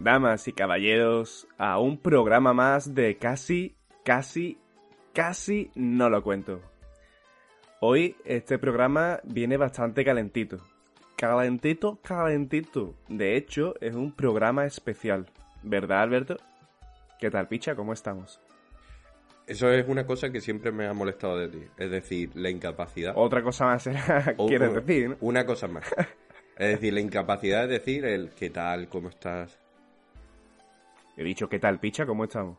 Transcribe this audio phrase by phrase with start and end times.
[0.00, 4.58] damas y caballeros, a un programa más de casi, casi,
[5.12, 6.60] casi no lo cuento.
[7.80, 10.58] Hoy este programa viene bastante calentito.
[11.16, 12.94] Calentito, calentito.
[13.08, 15.26] De hecho, es un programa especial.
[15.62, 16.36] ¿Verdad, Alberto?
[17.18, 17.74] ¿Qué tal, picha?
[17.74, 18.40] ¿Cómo estamos?
[19.46, 21.62] Eso es una cosa que siempre me ha molestado de ti.
[21.76, 23.12] Es decir, la incapacidad.
[23.16, 23.84] Otra cosa más
[24.48, 25.16] quieres decir, ¿no?
[25.20, 25.84] Una cosa más.
[26.56, 29.59] Es decir, la incapacidad de decir el qué tal, cómo estás.
[31.20, 32.06] He dicho, ¿qué tal, picha?
[32.06, 32.56] ¿Cómo estamos?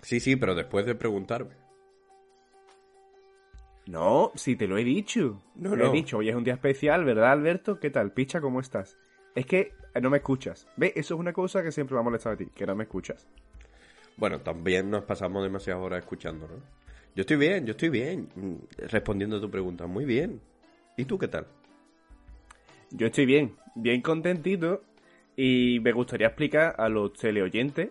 [0.00, 1.50] Sí, sí, pero después de preguntarme.
[3.84, 5.42] No, si te lo he dicho.
[5.56, 5.90] No, Te lo no.
[5.90, 7.78] he dicho, hoy es un día especial, ¿verdad, Alberto?
[7.78, 8.40] ¿Qué tal, picha?
[8.40, 8.96] ¿Cómo estás?
[9.34, 10.66] Es que eh, no me escuchas.
[10.78, 10.92] ¿Ves?
[10.96, 13.28] Eso es una cosa que siempre me ha molestado a ti, que no me escuchas.
[14.16, 16.54] Bueno, también nos pasamos demasiadas horas escuchando, ¿no?
[17.14, 18.26] Yo estoy bien, yo estoy bien.
[18.34, 18.54] mm,
[18.88, 20.40] Respondiendo a tu pregunta, muy bien.
[20.96, 21.46] ¿Y tú qué tal?
[22.90, 24.82] Yo estoy bien, bien contentito
[25.36, 27.90] y me gustaría explicar a los teleoyentes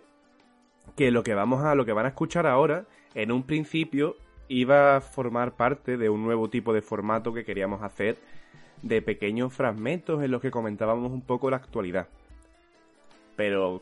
[0.96, 4.16] que lo que vamos a lo que van a escuchar ahora en un principio
[4.48, 8.18] iba a formar parte de un nuevo tipo de formato que queríamos hacer
[8.82, 12.08] de pequeños fragmentos en los que comentábamos un poco la actualidad.
[13.36, 13.82] Pero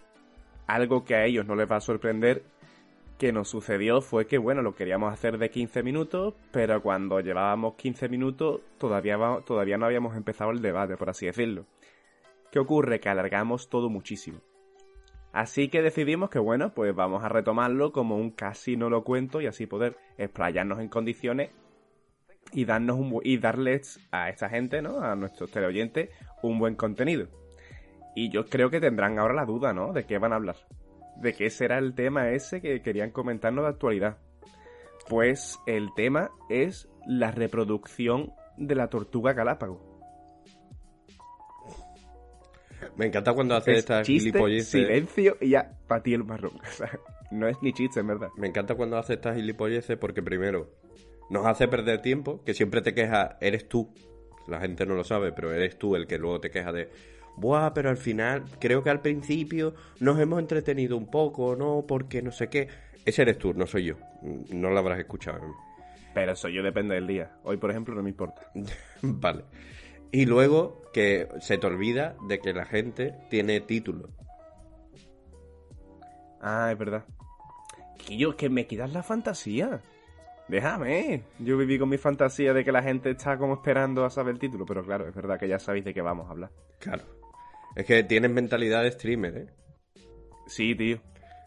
[0.68, 2.44] algo que a ellos no les va a sorprender
[3.18, 7.74] que nos sucedió fue que, bueno, lo queríamos hacer de 15 minutos, pero cuando llevábamos
[7.76, 11.66] 15 minutos todavía, todavía no habíamos empezado el debate, por así decirlo.
[12.52, 13.00] ¿Qué ocurre?
[13.00, 14.42] Que alargamos todo muchísimo.
[15.32, 19.42] Así que decidimos que, bueno, pues vamos a retomarlo como un casi no lo cuento
[19.42, 21.52] y así poder explayarnos en condiciones
[22.52, 25.02] y, darnos un, y darles a esta gente, ¿no?
[25.02, 26.10] A nuestros teleoyentes,
[26.42, 27.28] un buen contenido.
[28.16, 29.94] Y yo creo que tendrán ahora la duda, ¿no?
[29.94, 30.56] De qué van a hablar.
[31.18, 34.18] De qué será el tema ese que querían comentarnos de actualidad.
[35.08, 39.89] Pues el tema es la reproducción de la tortuga galápago.
[43.00, 44.70] Me encanta cuando haces Es estas chiste, gilipolleces.
[44.70, 46.52] silencio y ya, para ti el marrón.
[46.62, 47.00] O sea,
[47.32, 48.28] no es ni chiste, en verdad.
[48.36, 50.70] Me encanta cuando haces estas gilipolleces porque primero
[51.30, 53.90] nos hace perder tiempo, que siempre te quejas, eres tú.
[54.48, 56.90] La gente no lo sabe, pero eres tú el que luego te queja de,
[57.38, 61.86] buah, pero al final, creo que al principio nos hemos entretenido un poco, ¿no?
[61.88, 62.68] Porque no sé qué.
[63.06, 63.96] Ese eres tú, no soy yo.
[64.50, 65.40] No lo habrás escuchado.
[66.14, 67.32] Pero eso yo depende del día.
[67.44, 68.52] Hoy, por ejemplo, no me importa.
[69.02, 69.46] vale.
[70.12, 74.10] Y luego que se te olvida de que la gente tiene título.
[76.42, 77.06] Ah, es verdad.
[78.06, 79.82] Que yo, que me quitas la fantasía.
[80.48, 81.24] Déjame.
[81.38, 84.40] Yo viví con mi fantasía de que la gente está como esperando a saber el
[84.40, 86.52] título, pero claro, es verdad que ya sabéis de qué vamos a hablar.
[86.80, 87.04] Claro.
[87.76, 89.48] Es que tienes mentalidad de streamer, ¿eh?
[90.48, 91.00] Sí, tío.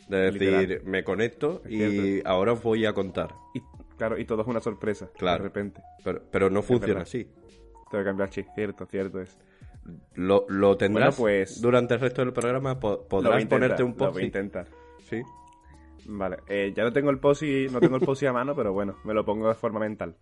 [0.09, 0.83] De decir, Literal.
[0.84, 3.34] me conecto y ahora os voy a contar.
[3.55, 3.61] Y
[3.97, 5.11] claro, y todo es una sorpresa.
[5.17, 5.43] Claro.
[5.43, 5.81] De repente.
[6.05, 7.03] Pero, pero no funciona verdad.
[7.03, 7.29] así.
[7.93, 8.49] Tengo que cambiar chip.
[8.57, 9.39] Cierto, cierto es.
[10.15, 12.81] Lo, lo tendrás Bueno, pues- durante el resto del programa.
[12.81, 14.13] po- Lo podrás ponerte un Lo post.
[14.15, 14.67] voy a intentar.
[15.09, 15.23] Sí.
[16.07, 18.97] Vale, eh, ya no tengo el posi, no tengo el posi a mano, pero bueno,
[19.05, 20.17] me lo pongo de forma mental.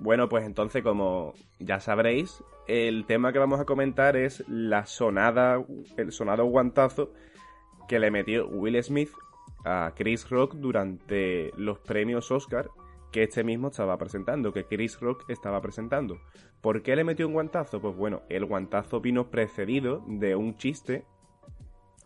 [0.00, 5.62] Bueno, pues entonces, como ya sabréis, el tema que vamos a comentar es la sonada,
[5.98, 7.12] el sonado guantazo
[7.88, 9.10] que le metió Will Smith
[9.64, 12.70] a Chris Rock durante los premios Oscar
[13.12, 16.20] que este mismo estaba presentando, que Chris Rock estaba presentando.
[16.60, 17.80] ¿Por qué le metió un guantazo?
[17.80, 21.04] Pues bueno, el guantazo vino precedido de un chiste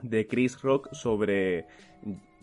[0.02, 1.66] de Chris Rock sobre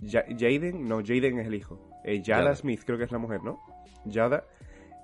[0.05, 1.79] Ja- Jaden, no, Jaden es el hijo.
[2.03, 2.55] Eh, Yada, Yada.
[2.55, 3.59] Smith creo que es la mujer, ¿no?
[4.05, 4.45] Yada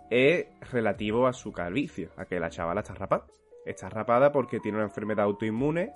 [0.10, 3.26] es relativo a su calvicie, a que la chavala está rapada.
[3.66, 5.92] Está rapada porque tiene una enfermedad autoinmune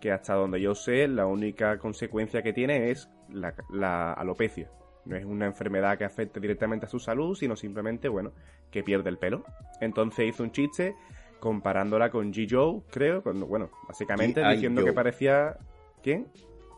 [0.00, 4.70] que hasta donde yo sé la única consecuencia que tiene es la, la alopecia.
[5.08, 8.32] No es una enfermedad que afecte directamente a su salud, sino simplemente, bueno,
[8.70, 9.42] que pierde el pelo.
[9.80, 10.94] Entonces hizo un chiste
[11.40, 12.46] comparándola con G.
[12.48, 13.22] Joe, creo.
[13.22, 14.90] Bueno, básicamente diciendo Joe.
[14.90, 15.56] que parecía.
[16.02, 16.28] ¿Quién?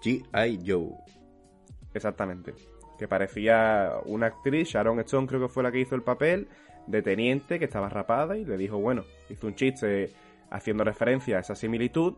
[0.02, 0.60] G.I.
[0.64, 0.90] Joe.
[1.92, 2.54] Exactamente.
[2.98, 6.48] Que parecía una actriz, Sharon Stone creo que fue la que hizo el papel,
[6.86, 10.10] de teniente que estaba rapada y le dijo, bueno, hizo un chiste
[10.50, 12.14] haciendo referencia a esa similitud.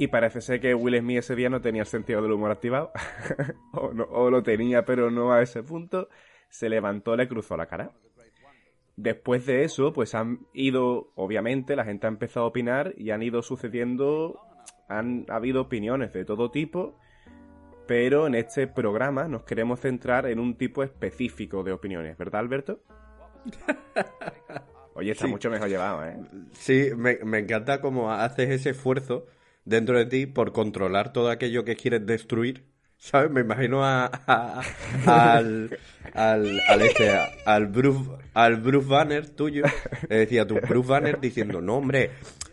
[0.00, 2.90] Y parece ser que Will Smith ese día no tenía el sentido del humor activado.
[3.74, 6.08] o, no- o lo tenía, pero no a ese punto.
[6.48, 7.90] Se levantó, le cruzó la cara.
[8.96, 13.22] Después de eso, pues han ido, obviamente, la gente ha empezado a opinar y han
[13.22, 14.40] ido sucediendo,
[14.88, 16.98] han habido opiniones de todo tipo,
[17.86, 22.80] pero en este programa nos queremos centrar en un tipo específico de opiniones, ¿verdad, Alberto?
[24.94, 25.30] Oye, está Sí.
[25.30, 26.16] mucho mejor llevado, ¿eh?
[26.52, 29.26] Sí, me, me encanta cómo haces ese esfuerzo
[29.64, 32.64] dentro de ti por controlar todo aquello que quieres destruir.
[33.02, 33.30] ¿Sabes?
[33.30, 34.60] Me imagino a, a-
[35.06, 35.78] al,
[36.12, 37.10] al, al este,
[37.46, 39.62] al Bruce, al Bruce Banner tuyo.
[40.08, 42.10] Le decía tu Bruce Banner diciendo, no, hombre,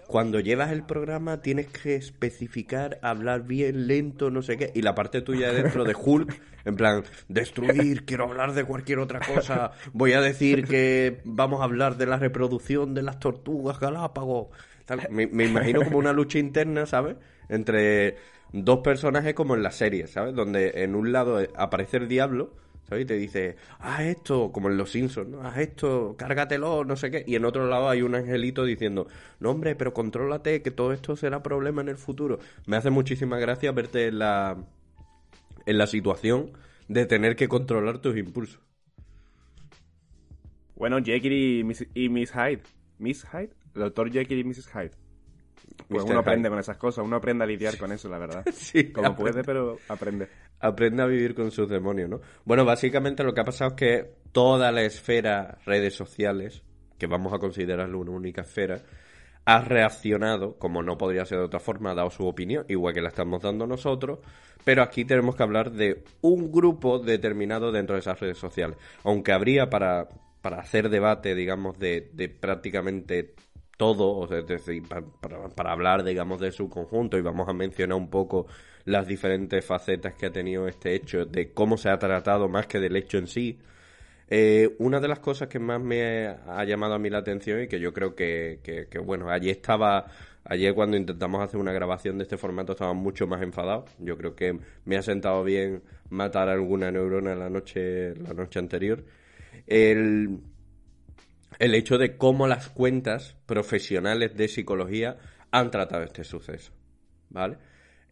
[0.08, 4.72] cuando llevas el programa tienes que especificar, hablar bien, lento, no sé qué.
[4.74, 9.20] Y la parte tuya dentro de Hulk, en plan, destruir, quiero hablar de cualquier otra
[9.20, 9.72] cosa.
[9.92, 14.48] Voy a decir que vamos a hablar de la reproducción de las tortugas Galápagos.
[15.10, 17.18] Me imagino como una lucha interna, ¿sabes?
[17.50, 18.18] Entre
[18.54, 20.34] dos personajes como en la serie, ¿sabes?
[20.34, 22.54] Donde en un lado aparece el diablo,
[22.88, 23.04] ¿sabes?
[23.04, 25.42] Y te dice, haz esto, como en Los Simpsons, ¿no?
[25.42, 27.24] Haz esto, cárgatelo, no sé qué.
[27.28, 29.08] Y en otro lado hay un angelito diciendo,
[29.40, 32.40] no, hombre, pero contrólate, que todo esto será problema en el futuro.
[32.66, 34.58] Me hace muchísima gracia verte en la,
[35.66, 36.52] en la situación
[36.88, 38.62] de tener que controlar tus impulsos.
[40.76, 42.62] Bueno, Jekyll y Miss, y Miss Hyde.
[43.00, 43.57] ¿Miss Hyde?
[43.78, 44.68] El doctor Jekyll y Mrs.
[44.68, 44.92] Hyde.
[45.88, 46.12] Pues Mr.
[46.12, 46.50] uno aprende Hyde.
[46.50, 48.44] con esas cosas, uno aprende a lidiar con eso, la verdad.
[48.54, 49.32] Sí, Como aprende.
[49.32, 50.28] puede, pero aprende.
[50.60, 52.22] aprende a vivir con sus demonios, ¿no?
[52.46, 56.64] Bueno, básicamente lo que ha pasado es que toda la esfera redes sociales,
[56.98, 58.82] que vamos a considerarlo una única esfera,
[59.46, 63.02] ha reaccionado, como no podría ser de otra forma, ha dado su opinión, igual que
[63.02, 64.20] la estamos dando nosotros,
[64.66, 68.78] pero aquí tenemos que hablar de un grupo determinado dentro de esas redes sociales.
[69.06, 70.10] Aunque habría para,
[70.42, 73.36] para hacer debate, digamos, de, de prácticamente
[73.78, 75.02] todo, o sea, es decir, pa-
[75.56, 78.48] para, hablar, digamos, de su conjunto y vamos a mencionar un poco
[78.86, 82.80] las diferentes facetas que ha tenido este hecho, de cómo se ha tratado más que
[82.80, 83.60] del hecho en sí.
[84.30, 87.68] Eh, una de las cosas que más me ha llamado a mí la atención y
[87.68, 90.08] que yo creo que, que- bueno, ayer estaba,
[90.44, 93.86] ayer cuando intentamos hacer una grabación de este formato estaba mucho más enfadado.
[94.00, 99.04] Yo creo que me ha sentado bien matar alguna neurona la noche, la noche anterior.
[99.68, 100.40] El,
[101.60, 105.18] el hecho de cómo las cuentas profesionales de psicología
[105.52, 106.72] han tratado este suceso.
[107.30, 107.58] ¿Vale?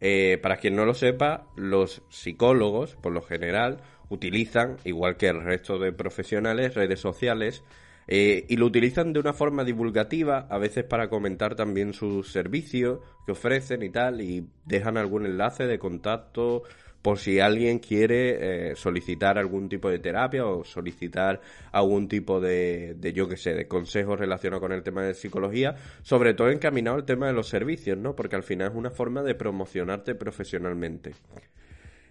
[0.00, 3.78] Eh, para quien no lo sepa, los psicólogos, por lo general,
[4.08, 7.62] utilizan, igual que el resto de profesionales, redes sociales
[8.08, 13.00] eh, y lo utilizan de una forma divulgativa, a veces para comentar también sus servicios
[13.24, 16.62] que ofrecen y tal, y dejan algún enlace de contacto
[17.06, 22.94] por si alguien quiere eh, solicitar algún tipo de terapia o solicitar algún tipo de,
[22.98, 26.96] de yo qué sé, de consejos relacionados con el tema de psicología, sobre todo encaminado
[26.96, 28.16] al tema de los servicios, ¿no?
[28.16, 31.14] Porque al final es una forma de promocionarte profesionalmente.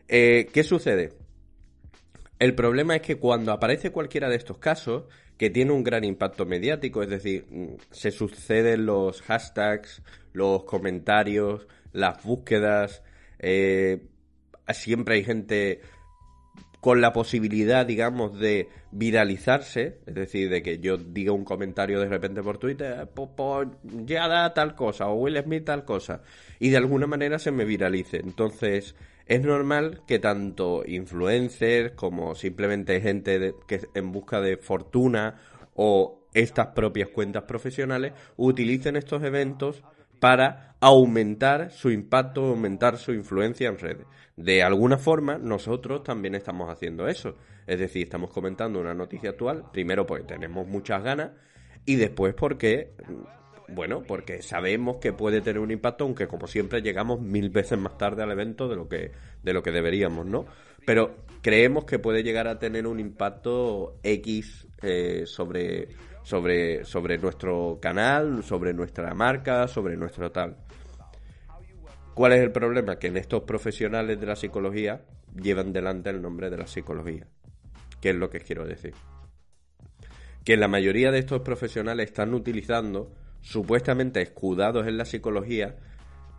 [0.07, 1.11] Eh, ¿Qué sucede?
[2.39, 5.03] El problema es que cuando aparece cualquiera de estos casos,
[5.37, 10.01] que tiene un gran impacto mediático, es decir, mm, se suceden los hashtags,
[10.31, 13.03] los comentarios, las búsquedas,
[13.39, 13.99] eh,
[14.73, 15.81] siempre hay gente
[16.81, 22.07] con la posibilidad, digamos, de viralizarse, es decir, de que yo diga un comentario de
[22.07, 23.67] repente por Twitter, pues,
[24.05, 26.21] ya da tal cosa, o Will Smith tal cosa,
[26.59, 28.17] y de alguna manera se me viralice.
[28.17, 28.95] Entonces,
[29.25, 35.41] es normal que tanto influencers como simplemente gente de- que en busca de fortuna
[35.73, 39.83] o estas propias cuentas profesionales utilicen estos eventos
[40.19, 44.05] para aumentar su impacto, aumentar su influencia en redes.
[44.35, 47.37] De alguna forma, nosotros también estamos haciendo eso.
[47.67, 51.31] Es decir, estamos comentando una noticia actual, primero porque tenemos muchas ganas
[51.85, 52.91] y después porque,
[53.69, 57.97] bueno, porque sabemos que puede tener un impacto, aunque como siempre llegamos mil veces más
[57.97, 59.11] tarde al evento de lo que,
[59.41, 60.45] de lo que deberíamos, ¿no?
[60.85, 65.87] Pero creemos que puede llegar a tener un impacto X eh, sobre,
[66.23, 70.57] sobre, sobre nuestro canal, sobre nuestra marca, sobre nuestro tal.
[72.15, 72.97] ¿Cuál es el problema?
[72.97, 75.01] Que en estos profesionales de la psicología
[75.35, 77.27] llevan delante el nombre de la psicología.
[77.99, 78.93] ¿Qué es lo que quiero decir?
[80.45, 85.75] Que la mayoría de estos profesionales están utilizando, supuestamente escudados en la psicología,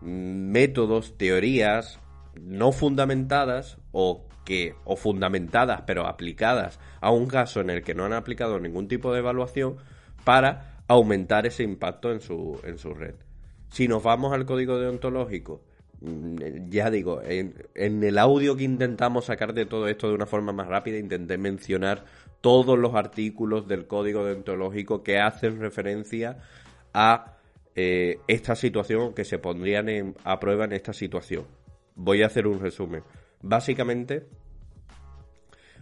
[0.00, 2.00] métodos, teorías
[2.40, 8.06] no fundamentadas o que o fundamentadas pero aplicadas a un caso en el que no
[8.06, 9.76] han aplicado ningún tipo de evaluación
[10.24, 13.25] para aumentar ese impacto en su, en su red.
[13.70, 15.62] Si nos vamos al código deontológico,
[16.00, 20.26] mm, ya digo, en, en, el audio que intentamos sacar de todo esto de una
[20.26, 22.04] forma más rápida, intenté mencionar
[22.40, 26.38] todos los artículos del código deontológico que hacen referencia
[26.94, 27.36] a
[27.78, 31.44] eh, esta situación, que se pondrían a prueba en esta situación.
[31.94, 33.02] Voy a hacer un resumen.
[33.42, 34.26] Básicamente,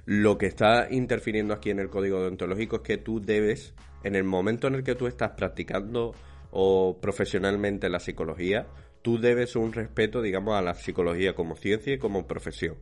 [0.04, 4.24] lo que está interfiriendo aquí en el código deontológico es que tú debes, en el
[4.24, 6.14] momento en el que tú estás practicando
[6.56, 8.68] o profesionalmente la psicología,
[9.02, 12.76] tú debes un respeto, digamos, a la psicología como ciencia y como profesión.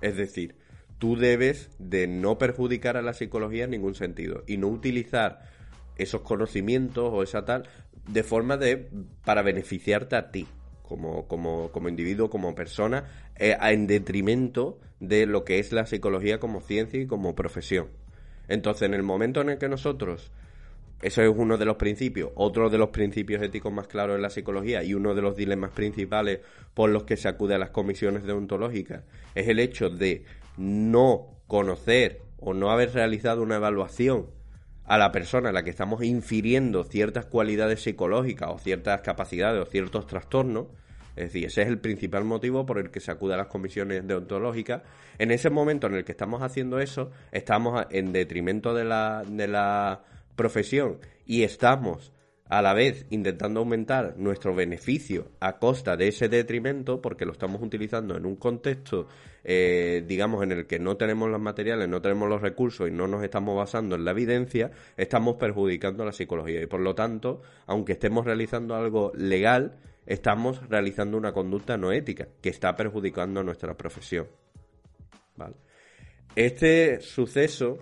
[0.00, 0.54] Es decir,
[0.98, 5.40] tú debes de no perjudicar a la psicología en ningún sentido y no utilizar
[5.96, 7.68] esos conocimientos o esa tal
[8.06, 8.88] de forma de
[9.24, 10.46] para beneficiarte a ti
[10.82, 16.38] como, como, como individuo, como persona, eh, en detrimento de lo que es la psicología
[16.38, 17.88] como ciencia y como profesión.
[18.46, 20.30] Entonces, en el momento en el que nosotros,
[21.00, 24.30] eso es uno de los principios, otro de los principios éticos más claros en la
[24.30, 26.40] psicología y uno de los dilemas principales
[26.74, 30.24] por los que se acude a las comisiones deontológicas, es el hecho de
[30.56, 34.26] no conocer o no haber realizado una evaluación
[34.84, 39.70] a la persona a la que estamos infiriendo ciertas cualidades psicológicas o ciertas capacidades o
[39.70, 40.66] ciertos trastornos,
[41.14, 44.06] es decir, ese es el principal motivo por el que se acude a las comisiones
[44.06, 44.82] deontológicas.
[45.18, 49.48] En ese momento en el que estamos haciendo eso, estamos en detrimento de la, de
[49.48, 50.00] la
[50.38, 52.14] profesión y estamos
[52.48, 57.60] a la vez intentando aumentar nuestro beneficio a costa de ese detrimento, porque lo estamos
[57.62, 59.06] utilizando en un contexto,
[59.44, 63.06] eh, digamos, en el que no tenemos los materiales, no tenemos los recursos y no
[63.06, 66.62] nos estamos basando en la evidencia, estamos perjudicando a la psicología.
[66.62, 69.76] Y por lo tanto, aunque estemos realizando algo legal,
[70.06, 74.26] estamos realizando una conducta no ética, que está perjudicando a nuestra profesión.
[76.34, 77.78] Este suceso,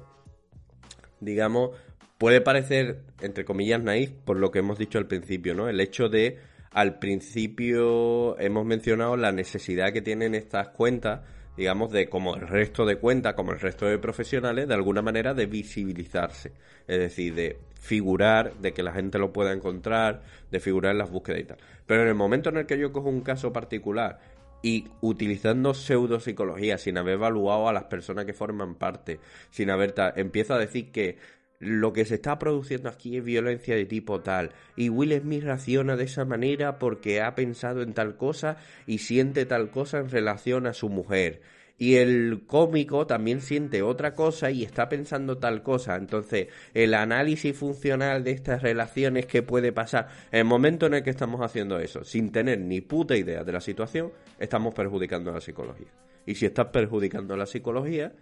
[1.20, 1.70] digamos,
[2.18, 5.68] puede parecer, entre comillas, naif por lo que hemos dicho al principio, ¿no?
[5.68, 6.38] El hecho de,
[6.70, 11.20] al principio hemos mencionado la necesidad que tienen estas cuentas,
[11.56, 15.34] digamos, de como el resto de cuentas, como el resto de profesionales, de alguna manera
[15.34, 16.52] de visibilizarse.
[16.86, 21.10] Es decir, de figurar, de que la gente lo pueda encontrar, de figurar en las
[21.10, 21.58] búsquedas y tal.
[21.86, 24.18] Pero en el momento en el que yo cojo un caso particular
[24.62, 29.20] y utilizando pseudopsicología, sin haber evaluado a las personas que forman parte,
[29.50, 31.18] sin haber empiezo a decir que
[31.58, 34.52] lo que se está produciendo aquí es violencia de tipo tal.
[34.76, 39.46] Y Will Smith reacciona de esa manera porque ha pensado en tal cosa y siente
[39.46, 41.40] tal cosa en relación a su mujer.
[41.78, 45.96] Y el cómico también siente otra cosa y está pensando tal cosa.
[45.96, 51.02] Entonces, el análisis funcional de estas relaciones que puede pasar, en el momento en el
[51.02, 55.34] que estamos haciendo eso, sin tener ni puta idea de la situación, estamos perjudicando a
[55.34, 55.88] la psicología.
[56.24, 58.12] Y si estás perjudicando a la psicología,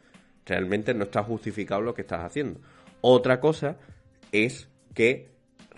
[0.44, 2.60] realmente no está justificado lo que estás haciendo.
[3.06, 3.76] Otra cosa
[4.32, 5.28] es que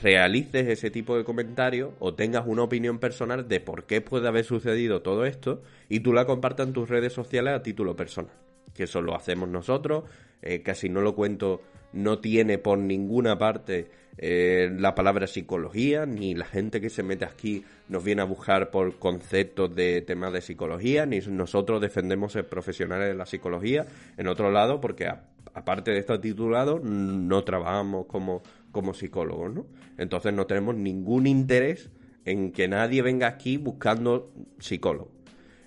[0.01, 4.45] realices ese tipo de comentario o tengas una opinión personal de por qué puede haber
[4.45, 8.31] sucedido todo esto y tú la compartas en tus redes sociales a título personal.
[8.73, 10.05] Que eso lo hacemos nosotros,
[10.41, 16.37] eh, casi no lo cuento, no tiene por ninguna parte eh, la palabra psicología, ni
[16.37, 20.43] la gente que se mete aquí nos viene a buscar por conceptos de temas de
[20.43, 23.85] psicología, ni nosotros defendemos ser profesionales de la psicología
[24.17, 25.09] en otro lado, porque
[25.57, 29.67] aparte de estar titulados, no trabajamos como, como psicólogos, ¿no?
[29.97, 31.89] Entonces no tenemos ningún interés
[32.27, 35.11] en que nadie venga aquí buscando psicólogo.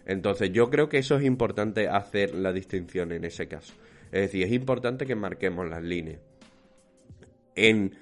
[0.06, 3.74] Entonces yo creo que eso es importante hacer la distinción en ese caso.
[4.12, 6.20] Es decir, es importante que marquemos las líneas.
[7.56, 7.96] En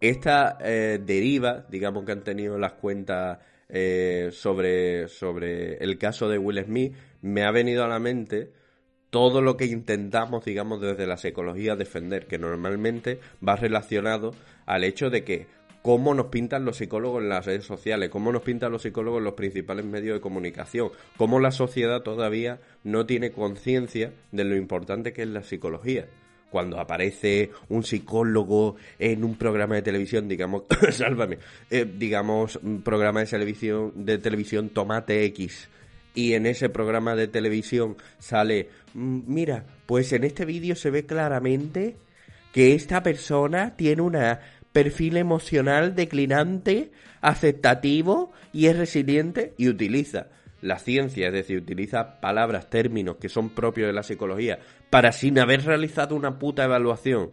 [0.00, 6.38] esta eh, deriva, digamos que han tenido las cuentas eh, sobre, sobre el caso de
[6.38, 8.50] Will Smith, me ha venido a la mente
[9.14, 14.32] todo lo que intentamos, digamos, desde la psicología defender, que normalmente va relacionado
[14.66, 15.46] al hecho de que
[15.82, 19.24] cómo nos pintan los psicólogos en las redes sociales, cómo nos pintan los psicólogos en
[19.26, 25.12] los principales medios de comunicación, cómo la sociedad todavía no tiene conciencia de lo importante
[25.12, 26.08] que es la psicología.
[26.50, 31.38] Cuando aparece un psicólogo en un programa de televisión, digamos, sálvame,
[31.70, 35.68] eh, digamos, un programa de televisión, de televisión Tomate X,
[36.14, 41.96] y en ese programa de televisión sale, mira, pues en este vídeo se ve claramente
[42.52, 44.16] que esta persona tiene un
[44.72, 50.28] perfil emocional declinante, aceptativo y es resiliente y utiliza
[50.62, 55.38] la ciencia, es decir, utiliza palabras, términos que son propios de la psicología para sin
[55.38, 57.32] haber realizado una puta evaluación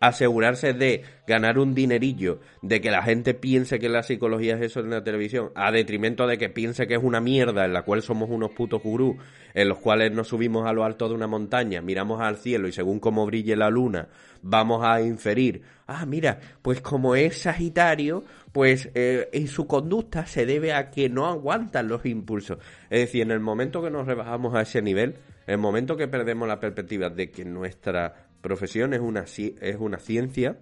[0.00, 4.80] asegurarse de ganar un dinerillo, de que la gente piense que la psicología es eso
[4.80, 8.02] en la televisión, a detrimento de que piense que es una mierda en la cual
[8.02, 9.16] somos unos putos gurús,
[9.54, 12.72] en los cuales nos subimos a lo alto de una montaña, miramos al cielo y
[12.72, 14.08] según cómo brille la luna,
[14.42, 20.44] vamos a inferir, ah, mira, pues como es Sagitario, pues eh, en su conducta se
[20.44, 22.58] debe a que no aguantan los impulsos.
[22.90, 26.46] Es decir, en el momento que nos rebajamos a ese nivel, el momento que perdemos
[26.48, 30.58] la perspectiva de que nuestra profesión es una, es una ciencia,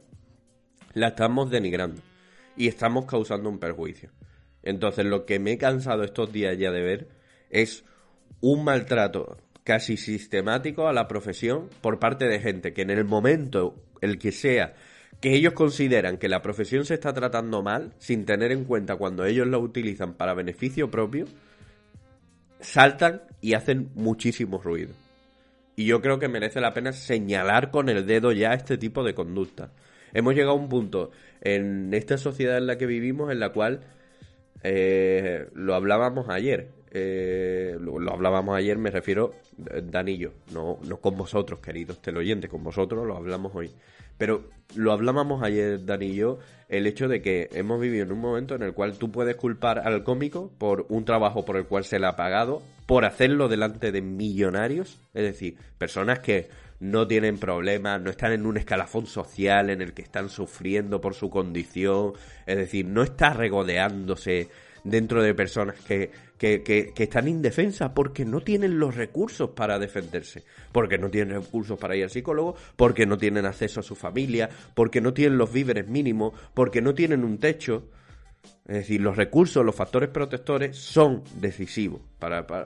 [0.95, 2.01] la estamos denigrando
[2.57, 4.11] y estamos causando un perjuicio.
[4.63, 7.09] Entonces, lo que me he cansado estos días ya de ver
[7.51, 7.85] es
[8.41, 13.75] un maltrato casi sistemático a la profesión por parte de gente que en el momento,
[14.01, 14.75] el que sea,
[15.21, 19.25] que ellos consideran que la profesión se está tratando mal, sin tener en cuenta cuando
[19.25, 21.27] ellos la utilizan para beneficio propio,
[22.61, 24.95] saltan y hacen muchísimo ruido.
[25.77, 29.15] Y yo creo que merece la pena señalar con el dedo ya este tipo de
[29.15, 29.73] conducta.
[30.13, 31.11] Hemos llegado a un punto
[31.41, 33.81] en esta sociedad en la que vivimos en la cual
[34.63, 36.69] eh, lo hablábamos ayer.
[36.91, 39.35] Eh, lo, hablábamos ayer, me refiero,
[39.71, 43.71] eh, Danillo, no, no con vosotros, queridos teleoyentes, con vosotros lo hablamos hoy.
[44.23, 44.45] Pero
[44.77, 46.39] lo hablábamos ayer, Dani y yo,
[46.69, 49.81] el hecho de que hemos vivido en un momento en el cual tú puedes culpar
[49.81, 53.91] al cómico por un trabajo por el cual se le ha pagado, por hacerlo delante
[53.91, 56.49] de millonarios, es decir, personas que
[56.79, 61.15] no tienen problemas, no están en un escalafón social en el que están sufriendo por
[61.15, 62.13] su condición,
[62.47, 64.51] es decir, no está regodeándose
[64.85, 70.43] dentro de personas que, que, que, están indefensas porque no tienen los recursos para defenderse,
[70.73, 74.51] porque no tienen recursos para ir al psicólogo, porque no tienen acceso a su familia,
[74.75, 77.85] porque no tienen los víveres mínimos, porque no tienen un techo.
[78.67, 82.65] Es decir, los recursos, los factores protectores son decisivos para, para,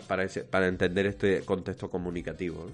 [0.50, 2.70] para, entender este contexto comunicativo.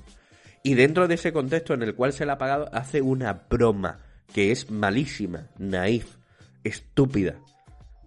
[0.62, 3.98] Y dentro de ese contexto en el cual se le ha pagado, hace una broma
[4.32, 6.14] que es malísima, naif,
[6.62, 7.40] estúpida,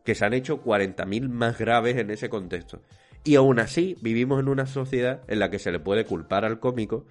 [0.06, 2.82] que se han hecho 40.000 más graves en ese contexto.
[3.24, 6.60] Y aún así vivimos en una sociedad en la que se le puede culpar al
[6.60, 7.06] cómico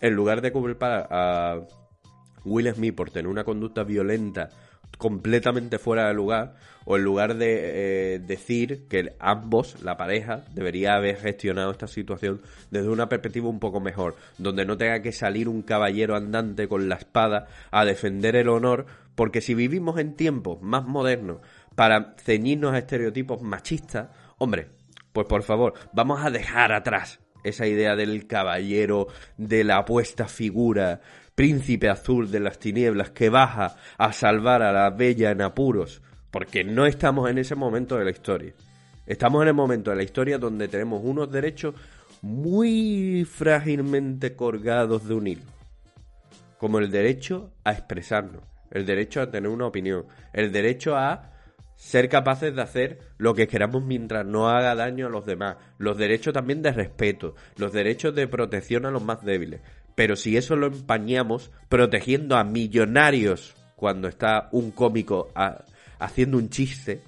[0.00, 1.60] en lugar de culpar a
[2.44, 4.48] Will Smith por tener una conducta violenta
[4.98, 10.94] completamente fuera de lugar o en lugar de eh, decir que ambos, la pareja, debería
[10.94, 12.40] haber gestionado esta situación
[12.70, 16.88] desde una perspectiva un poco mejor, donde no tenga que salir un caballero andante con
[16.88, 21.38] la espada a defender el honor, porque si vivimos en tiempos más modernos
[21.80, 24.68] para ceñirnos a estereotipos machistas, hombre,
[25.14, 29.06] pues por favor, vamos a dejar atrás esa idea del caballero,
[29.38, 31.00] de la apuesta figura,
[31.34, 36.64] príncipe azul de las tinieblas que baja a salvar a la bella en apuros, porque
[36.64, 38.52] no estamos en ese momento de la historia.
[39.06, 41.74] Estamos en el momento de la historia donde tenemos unos derechos
[42.20, 45.44] muy frágilmente colgados de un hilo,
[46.58, 51.29] como el derecho a expresarnos, el derecho a tener una opinión, el derecho a
[51.80, 55.96] ser capaces de hacer lo que queramos mientras no haga daño a los demás, los
[55.96, 59.62] derechos también de respeto, los derechos de protección a los más débiles.
[59.94, 65.30] Pero si eso lo empañamos protegiendo a millonarios cuando está un cómico
[65.98, 67.00] haciendo un chiste,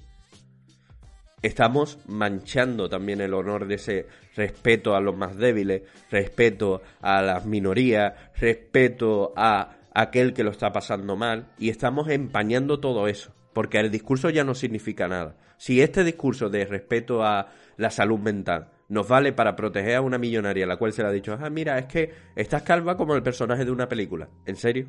[1.42, 7.44] estamos manchando también el honor de ese respeto a los más débiles, respeto a las
[7.44, 13.78] minorías, respeto a aquel que lo está pasando mal, y estamos empañando todo eso porque
[13.78, 15.36] el discurso ya no significa nada.
[15.56, 20.18] Si este discurso de respeto a la salud mental nos vale para proteger a una
[20.18, 23.22] millonaria, la cual se le ha dicho, ah, mira, es que estás calva como el
[23.22, 24.28] personaje de una película.
[24.44, 24.88] ¿En serio?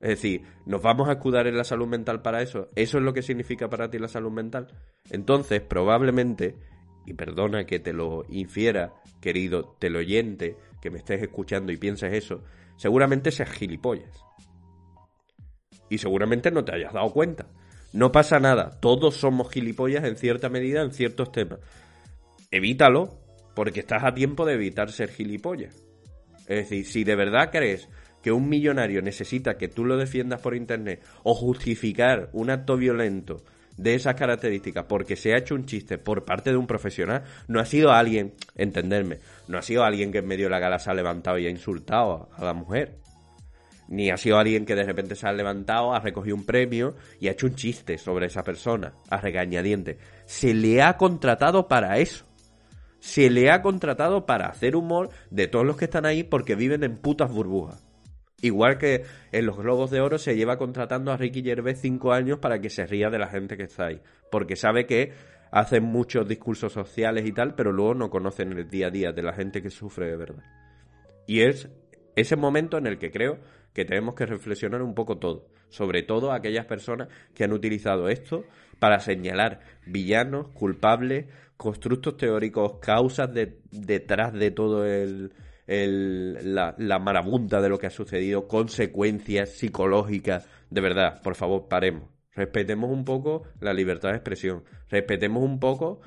[0.00, 2.68] Es decir, ¿nos vamos a escudar en la salud mental para eso?
[2.76, 4.68] ¿Eso es lo que significa para ti la salud mental?
[5.10, 6.56] Entonces, probablemente,
[7.04, 12.44] y perdona que te lo infiera, querido teleoyente, que me estés escuchando y pienses eso,
[12.76, 14.24] seguramente seas gilipollas.
[15.88, 17.46] Y seguramente no te hayas dado cuenta.
[17.98, 21.58] No pasa nada, todos somos gilipollas en cierta medida en ciertos temas.
[22.52, 23.18] Evítalo,
[23.56, 25.74] porque estás a tiempo de evitar ser gilipollas.
[26.46, 27.88] Es decir, si de verdad crees
[28.22, 33.42] que un millonario necesita que tú lo defiendas por internet o justificar un acto violento
[33.76, 37.58] de esas características porque se ha hecho un chiste por parte de un profesional, no
[37.58, 40.88] ha sido alguien, entenderme, no ha sido alguien que en medio de la gala se
[40.88, 43.07] ha levantado y ha insultado a la mujer
[43.88, 47.28] ni ha sido alguien que de repente se ha levantado, ha recogido un premio y
[47.28, 49.98] ha hecho un chiste sobre esa persona, a regañadiente.
[50.26, 52.26] Se le ha contratado para eso.
[53.00, 56.84] Se le ha contratado para hacer humor de todos los que están ahí porque viven
[56.84, 57.84] en putas burbujas.
[58.40, 62.38] Igual que en los Globos de Oro se lleva contratando a Ricky Gervais cinco años
[62.38, 64.00] para que se ría de la gente que está ahí.
[64.30, 65.12] Porque sabe que
[65.50, 69.22] hacen muchos discursos sociales y tal, pero luego no conocen el día a día de
[69.22, 70.44] la gente que sufre de verdad.
[71.26, 71.68] Y es
[72.14, 73.38] ese momento en el que creo
[73.78, 78.44] que tenemos que reflexionar un poco todo, sobre todo aquellas personas que han utilizado esto
[78.80, 83.30] para señalar villanos, culpables, constructos teóricos, causas
[83.70, 85.32] detrás de todo el,
[85.68, 90.48] la, la marabunta de lo que ha sucedido, consecuencias psicológicas.
[90.70, 92.08] De verdad, por favor, paremos.
[92.34, 94.64] Respetemos un poco la libertad de expresión.
[94.88, 96.00] Respetemos un poco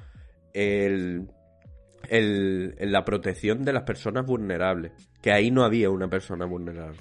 [2.09, 4.91] la protección de las personas vulnerables.
[5.21, 6.99] Que ahí no había una persona vulnerable.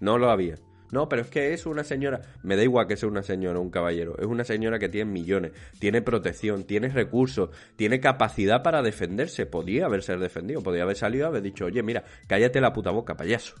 [0.00, 0.56] No lo había.
[0.92, 2.20] No, pero es que es una señora.
[2.42, 4.16] Me da igual que sea una señora o un caballero.
[4.18, 9.46] Es una señora que tiene millones, tiene protección, tiene recursos, tiene capacidad para defenderse.
[9.46, 13.16] Podría haberse defendido, podría haber salido y haber dicho, oye, mira, cállate la puta boca,
[13.16, 13.54] payaso.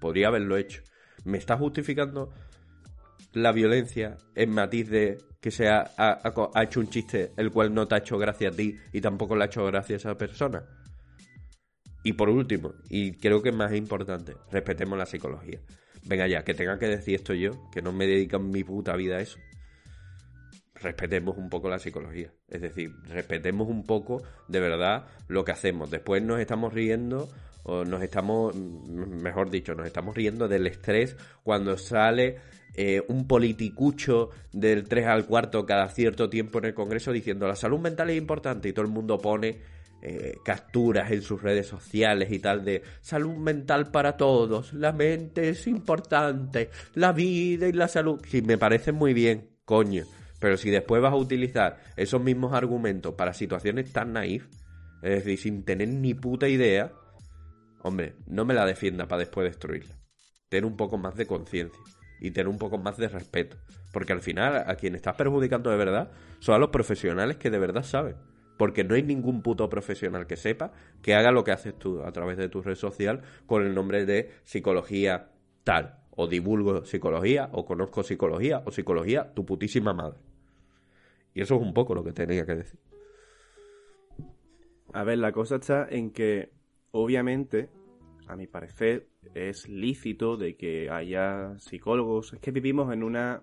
[0.00, 0.82] Podría haberlo hecho.
[1.24, 2.30] ¿Me está justificando
[3.32, 7.86] la violencia en matiz de que se ha, ha, hecho un chiste el cual no
[7.86, 10.64] te ha hecho gracia a ti y tampoco le ha hecho gracia a esa persona?
[12.04, 15.60] Y por último, y creo que es más importante, respetemos la psicología.
[16.04, 19.16] Venga ya, que tenga que decir esto yo, que no me dedican mi puta vida
[19.16, 19.38] a eso.
[20.74, 22.32] Respetemos un poco la psicología.
[22.48, 25.90] Es decir, respetemos un poco de verdad lo que hacemos.
[25.90, 27.28] Después nos estamos riendo,
[27.62, 32.38] o nos estamos, mejor dicho, nos estamos riendo del estrés cuando sale
[32.74, 37.54] eh, un politicucho del 3 al 4 cada cierto tiempo en el Congreso diciendo la
[37.54, 39.60] salud mental es importante y todo el mundo pone
[40.04, 45.50] eh, capturas en sus redes sociales y tal de salud mental para todos, la mente
[45.50, 48.20] es importante, la vida y la salud.
[48.28, 50.04] Sí, me parece muy bien, coño.
[50.40, 54.48] Pero si después vas a utilizar esos mismos argumentos para situaciones tan naif,
[55.02, 56.92] es decir, sin tener ni puta idea,
[57.82, 59.94] hombre, no me la defienda para después destruirla.
[60.48, 61.80] Ten un poco más de conciencia
[62.20, 63.56] y tener un poco más de respeto.
[63.92, 66.10] Porque al final a quien estás perjudicando de verdad
[66.40, 68.16] son a los profesionales que de verdad saben.
[68.62, 70.70] Porque no hay ningún puto profesional que sepa
[71.02, 74.06] que haga lo que haces tú a través de tu red social con el nombre
[74.06, 75.32] de psicología
[75.64, 75.98] tal.
[76.12, 80.20] O divulgo psicología, o conozco psicología, o psicología tu putísima madre.
[81.34, 82.78] Y eso es un poco lo que tenía que decir.
[84.92, 86.52] A ver, la cosa está en que,
[86.92, 87.68] obviamente,
[88.28, 92.32] a mi parecer, es lícito de que haya psicólogos.
[92.32, 93.42] Es que vivimos en una.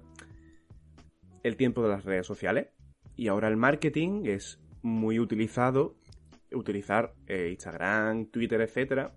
[1.44, 2.70] el tiempo de las redes sociales.
[3.18, 5.96] Y ahora el marketing es muy utilizado,
[6.52, 9.14] utilizar eh, Instagram, Twitter, etcétera,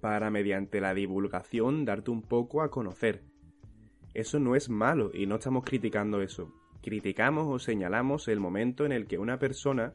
[0.00, 3.22] para mediante la divulgación darte un poco a conocer.
[4.14, 6.52] Eso no es malo y no estamos criticando eso.
[6.82, 9.94] Criticamos o señalamos el momento en el que una persona,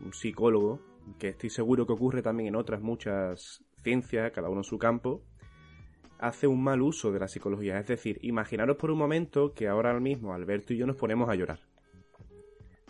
[0.00, 0.80] un psicólogo,
[1.18, 5.22] que estoy seguro que ocurre también en otras muchas ciencias, cada uno en su campo,
[6.18, 7.78] hace un mal uso de la psicología.
[7.78, 11.34] Es decir, imaginaros por un momento que ahora mismo Alberto y yo nos ponemos a
[11.34, 11.73] llorar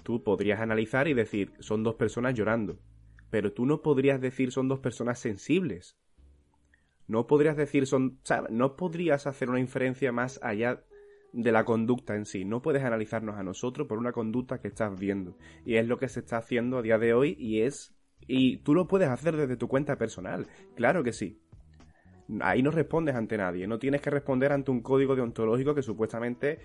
[0.05, 2.79] tú podrías analizar y decir, son dos personas llorando.
[3.31, 5.97] Pero tú no podrías decir son dos personas sensibles.
[7.09, 8.21] No podrías decir son...
[8.51, 10.85] No podrías hacer una inferencia más allá
[11.33, 12.45] de la conducta en sí.
[12.45, 15.37] No puedes analizarnos a nosotros por una conducta que estás viendo.
[15.65, 17.93] Y es lo que se está haciendo a día de hoy y es...
[18.27, 20.47] Y tú lo puedes hacer desde tu cuenta personal.
[20.77, 21.41] Claro que sí.
[22.41, 23.67] Ahí no respondes ante nadie.
[23.67, 26.61] No tienes que responder ante un código deontológico que supuestamente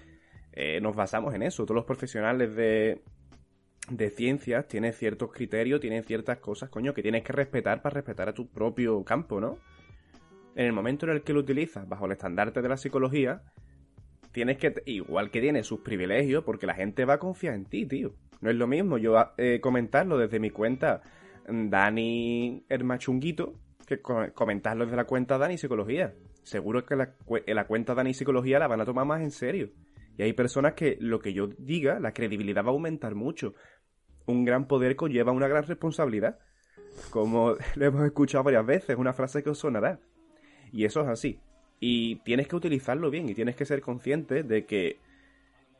[0.53, 1.65] eh, nos basamos en eso.
[1.65, 3.01] Todos los profesionales de,
[3.89, 8.29] de ciencias tiene ciertos criterios, tiene ciertas cosas, coño, que tienes que respetar para respetar
[8.29, 9.57] a tu propio campo, ¿no?
[10.55, 13.41] En el momento en el que lo utilizas bajo el estandarte de la psicología,
[14.31, 17.85] tienes que, igual que tienes sus privilegios, porque la gente va a confiar en ti,
[17.85, 18.13] tío.
[18.41, 21.01] No es lo mismo yo eh, comentarlo desde mi cuenta
[21.47, 23.53] mm, Dani Hermachunguito
[23.85, 26.13] que comentarlo desde la cuenta Dani Psicología.
[26.43, 27.15] Seguro que la,
[27.47, 29.71] la cuenta Dani Psicología la van a tomar más en serio.
[30.15, 33.55] Y hay personas que lo que yo diga, la credibilidad va a aumentar mucho
[34.29, 36.39] un gran poder conlleva una gran responsabilidad.
[37.09, 39.99] Como lo hemos escuchado varias veces, una frase que os sonará.
[40.71, 41.39] Y eso es así.
[41.79, 44.99] Y tienes que utilizarlo bien y tienes que ser consciente de que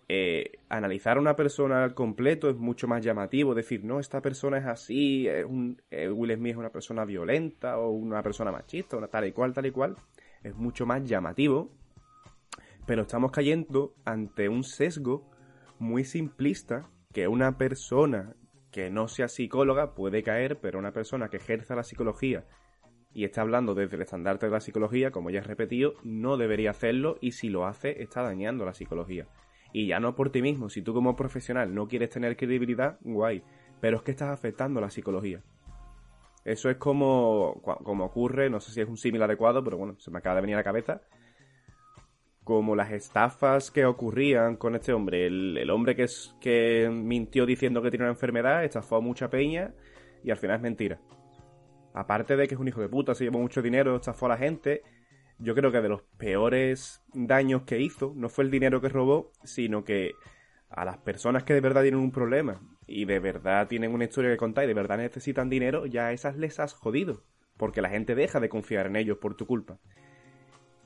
[0.08, 3.54] eh, analizar a una persona al completo es mucho más llamativo.
[3.54, 7.92] Decir, no, esta persona es así, un, eh, Will Smith es una persona violenta o
[7.92, 9.96] una persona machista, una tal y cual, tal y cual.
[10.42, 11.70] Es mucho más llamativo.
[12.88, 15.30] Pero estamos cayendo ante un sesgo
[15.78, 18.36] muy simplista que una persona
[18.72, 22.46] que no sea psicóloga puede caer, pero una persona que ejerza la psicología
[23.14, 26.72] y está hablando desde el estandarte de la psicología, como ya he repetido, no debería
[26.72, 29.28] hacerlo y si lo hace está dañando la psicología.
[29.74, 33.44] Y ya no por ti mismo, si tú como profesional no quieres tener credibilidad, guay,
[33.82, 35.42] pero es que estás afectando la psicología.
[36.46, 40.10] Eso es como, como ocurre, no sé si es un símil adecuado, pero bueno, se
[40.10, 41.02] me acaba de venir a la cabeza,
[42.50, 45.28] como las estafas que ocurrían con este hombre.
[45.28, 49.76] El, hombre que, es, que mintió diciendo que tiene una enfermedad, estafó a mucha peña
[50.24, 51.00] y al final es mentira.
[51.94, 54.38] Aparte de que es un hijo de puta, se llevó mucho dinero, estafó a la
[54.38, 54.82] gente,
[55.38, 59.32] yo creo que de los peores daños que hizo no fue el dinero que robó,
[59.44, 60.14] sino que
[60.72, 64.32] a las personas que de verdad tienen un problema y de verdad tienen una historia
[64.32, 67.22] que contar y de verdad necesitan dinero, ya a esas les has jodido,
[67.58, 69.78] porque la gente deja de confiar en ellos por tu culpa.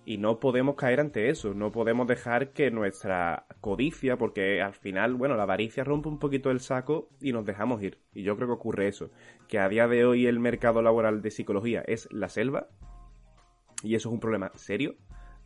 [0.06, 5.16] Y no podemos caer ante eso, no podemos dejar que nuestra codicia, porque al final,
[5.16, 8.00] bueno, la avaricia rompe un poquito el saco y nos dejamos ir.
[8.14, 9.12] Y yo creo que ocurre eso,
[9.48, 12.68] que a día de hoy el mercado laboral de psicología es la selva,
[13.82, 14.96] y eso es un problema serio,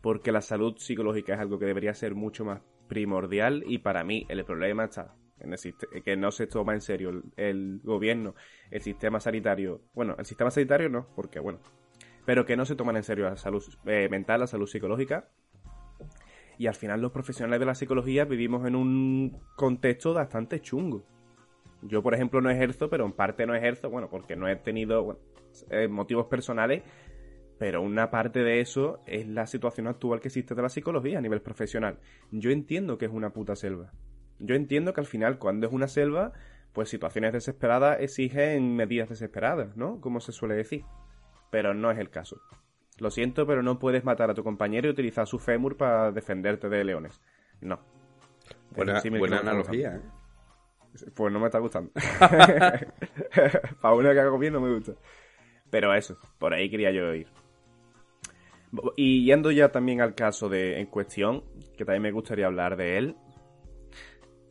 [0.00, 4.26] porque la salud psicológica es algo que debería ser mucho más primordial y para mí
[4.28, 8.34] el problema está en el que no se toma en serio el, el, gobierno,
[8.70, 11.60] el sistema sanitario, bueno, el sistema sanitario no, porque bueno,
[12.28, 15.30] pero que no se toman en serio la salud eh, mental, la salud psicológica.
[16.58, 21.06] Y al final los profesionales de la psicología vivimos en un contexto bastante chungo.
[21.80, 25.18] Yo, por ejemplo, no ejerzo, pero en parte no ejerzo, bueno, porque no he tenido
[25.70, 26.82] eh, motivos personales,
[27.58, 31.22] pero una parte de eso es la situación actual que existe de la psicología a
[31.22, 31.98] nivel profesional.
[32.30, 33.94] Yo entiendo que es una puta selva.
[34.38, 36.34] Yo entiendo que al final, cuando es una selva,
[36.74, 40.02] pues situaciones desesperadas exigen medidas desesperadas, ¿no?
[40.02, 40.84] Como se suele decir.
[41.50, 42.40] Pero no es el caso.
[42.98, 46.68] Lo siento, pero no puedes matar a tu compañero y utilizar su fémur para defenderte
[46.68, 47.20] de leones.
[47.60, 47.78] No.
[48.70, 50.00] Buena, buena analogía, ¿eh?
[51.14, 51.90] Pues no me está gustando.
[53.80, 54.92] para una que hago bien no me gusta.
[55.70, 57.28] Pero eso, por ahí quería yo ir.
[58.96, 61.44] Y yendo ya también al caso de en cuestión,
[61.76, 63.16] que también me gustaría hablar de él.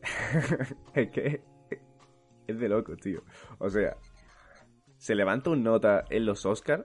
[0.94, 1.42] es que
[2.46, 3.22] es de loco, tío.
[3.58, 3.96] O sea,
[4.98, 6.84] se levanta un nota en los Oscars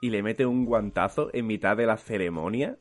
[0.00, 2.78] y le mete un guantazo en mitad de la ceremonia.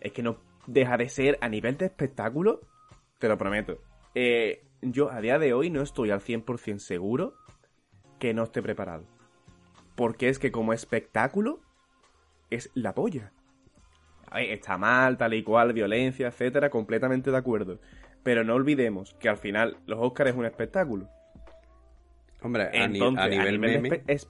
[0.00, 2.60] Es que no deja de ser a nivel de espectáculo,
[3.18, 3.78] te lo prometo.
[4.14, 7.34] Eh, yo a día de hoy no estoy al 100% seguro
[8.18, 9.04] que no esté preparado.
[9.94, 11.60] Porque es que como espectáculo
[12.50, 13.32] es la polla.
[14.34, 17.78] está mal, tal y cual, violencia, etcétera, completamente de acuerdo.
[18.22, 21.08] Pero no olvidemos que al final los Oscars es un espectáculo.
[22.42, 24.02] Hombre, a, nivel, meme...
[24.06, 24.28] Es,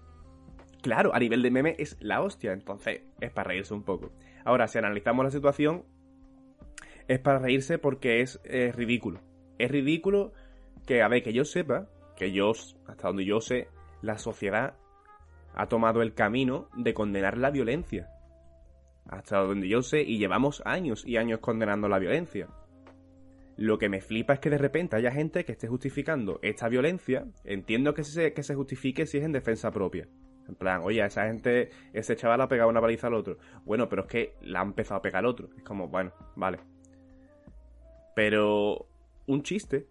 [0.83, 4.13] claro, a nivel de meme es la hostia, entonces es para reírse un poco.
[4.45, 5.85] Ahora, si analizamos la situación,
[7.09, 9.21] es para reírse porque es, es ridículo.
[9.59, 10.33] Es ridículo
[10.87, 12.53] que, a ver, que yo sepa, que yo,
[12.87, 13.69] hasta donde yo sé,
[14.03, 14.75] la sociedad
[15.55, 18.09] ha tomado el camino de condenar la violencia.
[19.09, 22.49] Hasta donde yo sé, y llevamos años y años condenando la violencia.
[23.61, 27.27] Lo que me flipa es que de repente haya gente que esté justificando esta violencia.
[27.45, 30.09] Entiendo que se, que se justifique si es en defensa propia.
[30.49, 33.37] En plan, oye, esa gente, ese chaval ha pegado una baliza al otro.
[33.67, 35.51] Bueno, pero es que la ha empezado a pegar al otro.
[35.57, 36.59] Es como, bueno, vale.
[38.17, 38.87] Pero
[39.27, 39.87] un chiste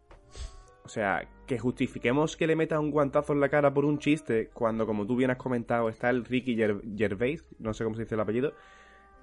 [0.89, 4.49] o sea, que justifiquemos que le meta un guantazo en la cara por un chiste,
[4.51, 6.55] cuando, como tú bien has comentado, está el Ricky
[6.97, 8.55] Gervais, no sé cómo se dice el apellido,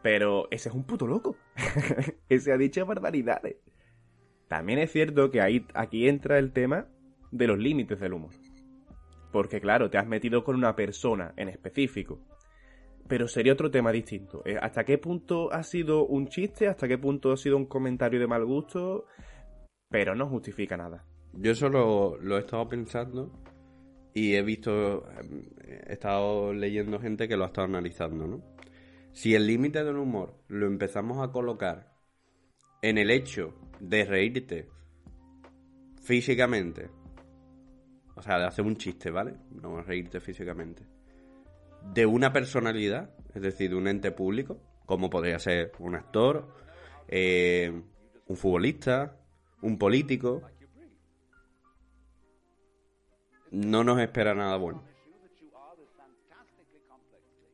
[0.00, 1.35] pero ese es un puto loco.
[2.28, 3.56] ese ha dicho barbaridades.
[4.48, 6.87] También es cierto que ahí, aquí entra el tema
[7.30, 8.30] de los límites del humor.
[9.32, 12.20] Porque claro, te has metido con una persona en específico.
[13.09, 14.42] Pero sería otro tema distinto.
[14.44, 16.68] Eh, ¿Hasta qué punto ha sido un chiste?
[16.68, 19.06] ¿Hasta qué punto ha sido un comentario de mal gusto?
[19.88, 21.04] Pero no justifica nada.
[21.32, 23.30] Yo eso lo, he estado pensando
[24.14, 25.04] y he visto,
[25.64, 28.42] he estado leyendo gente que lo ha estado analizando, ¿no?
[29.12, 31.95] Si el límite del humor lo empezamos a colocar
[32.82, 34.68] en el hecho de reírte
[36.02, 36.90] físicamente,
[38.14, 39.34] o sea, de hacer un chiste, ¿vale?
[39.50, 40.84] No reírte físicamente,
[41.92, 46.54] de una personalidad, es decir, de un ente público, como podría ser un actor,
[47.08, 47.82] eh,
[48.26, 49.18] un futbolista,
[49.62, 50.42] un político,
[53.50, 54.84] no nos espera nada bueno.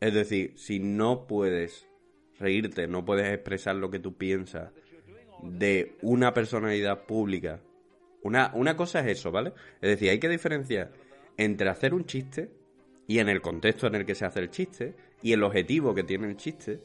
[0.00, 1.88] Es decir, si no puedes
[2.38, 4.72] reírte, no puedes expresar lo que tú piensas
[5.42, 7.60] de una personalidad pública,
[8.22, 9.52] una, una cosa es eso, ¿vale?
[9.80, 10.92] Es decir, hay que diferenciar
[11.36, 12.50] entre hacer un chiste
[13.06, 16.04] y en el contexto en el que se hace el chiste y el objetivo que
[16.04, 16.80] tiene el chiste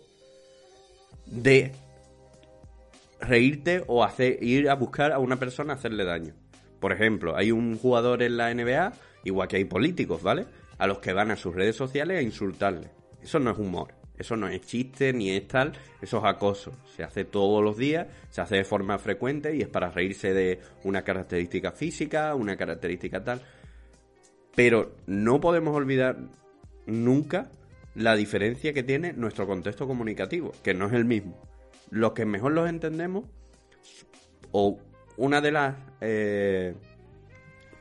[1.25, 1.71] de
[3.19, 6.33] reírte o hacer ir a buscar a una persona hacerle daño.
[6.79, 8.93] Por ejemplo, hay un jugador en la NBA,
[9.23, 10.45] igual que hay políticos, ¿vale?
[10.77, 12.91] A los que van a sus redes sociales a insultarle.
[13.21, 13.93] Eso no es humor.
[14.17, 16.73] Eso no es chiste ni es tal, eso es acoso.
[16.95, 20.59] Se hace todos los días, se hace de forma frecuente y es para reírse de
[20.83, 23.41] una característica física, una característica tal.
[24.55, 26.17] Pero no podemos olvidar
[26.87, 27.51] nunca
[27.93, 31.39] la diferencia que tiene nuestro contexto comunicativo, que no es el mismo.
[31.89, 33.25] Los que mejor los entendemos,
[34.51, 34.79] o
[35.17, 36.75] una de las eh,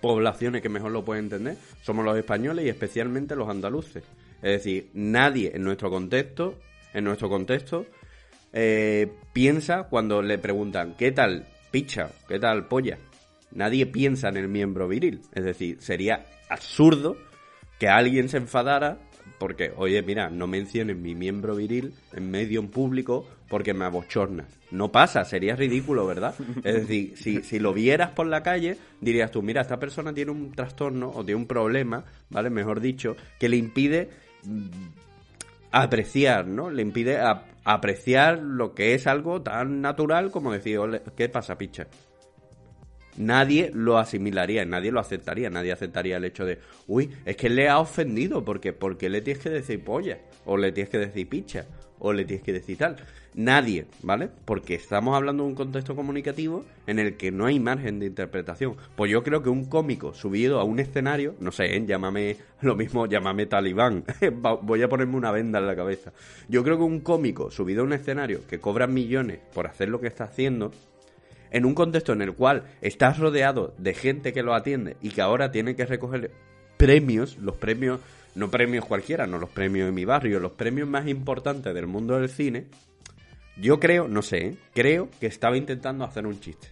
[0.01, 4.05] poblaciones que mejor lo pueden entender somos los españoles y especialmente los andaluces.
[4.47, 6.57] Es decir, nadie en nuestro contexto
[6.97, 7.87] en nuestro contexto,
[8.53, 12.11] eh, piensa cuando le preguntan, ¿qué tal picha?
[12.27, 12.99] ¿Qué tal polla?
[13.53, 15.21] Nadie piensa en el miembro viril.
[15.35, 17.19] Es decir, sería absurdo
[17.79, 18.99] que alguien se enfadara
[19.39, 24.47] porque, oye, mira, no menciones mi miembro viril en medio en público porque me abochornas.
[24.71, 26.35] No pasa, sería ridículo, ¿verdad?
[26.65, 30.31] Es decir, si, si lo vieras por la calle, dirías tú, mira, esta persona tiene
[30.31, 32.49] un trastorno o tiene un problema, ¿vale?
[32.49, 34.09] Mejor dicho, que le impide
[35.71, 36.71] apreciar, ¿no?
[36.71, 37.21] Le impide
[37.65, 40.81] apreciar lo que es algo tan natural como decir,
[41.17, 41.87] ¿qué pasa, picha?
[43.17, 47.69] nadie lo asimilaría, nadie lo aceptaría, nadie aceptaría el hecho de, uy, es que le
[47.69, 51.67] ha ofendido, porque porque le tienes que decir polla, o le tienes que decir picha,
[51.99, 52.97] o le tienes que decir tal.
[53.35, 54.31] Nadie, ¿vale?
[54.47, 58.77] Porque estamos hablando de un contexto comunicativo en el que no hay margen de interpretación.
[58.97, 61.85] Pues yo creo que un cómico subido a un escenario, no sé, ¿eh?
[61.87, 64.05] llámame lo mismo, llámame talibán,
[64.63, 66.13] voy a ponerme una venda en la cabeza.
[66.49, 70.01] Yo creo que un cómico subido a un escenario que cobra millones por hacer lo
[70.01, 70.73] que está haciendo,
[71.51, 75.23] en un contexto en el cual estás rodeado de gente que lo atiende y que
[75.23, 76.31] ahora tiene que recoger
[76.77, 78.01] premios, los premios,
[78.37, 82.19] no premios cualquiera, no los premios de mi barrio, los premios más importantes del mundo
[82.19, 82.67] del cine,
[83.57, 84.57] yo creo, no sé, ¿eh?
[84.75, 86.69] creo que estaba intentando hacer un chiste.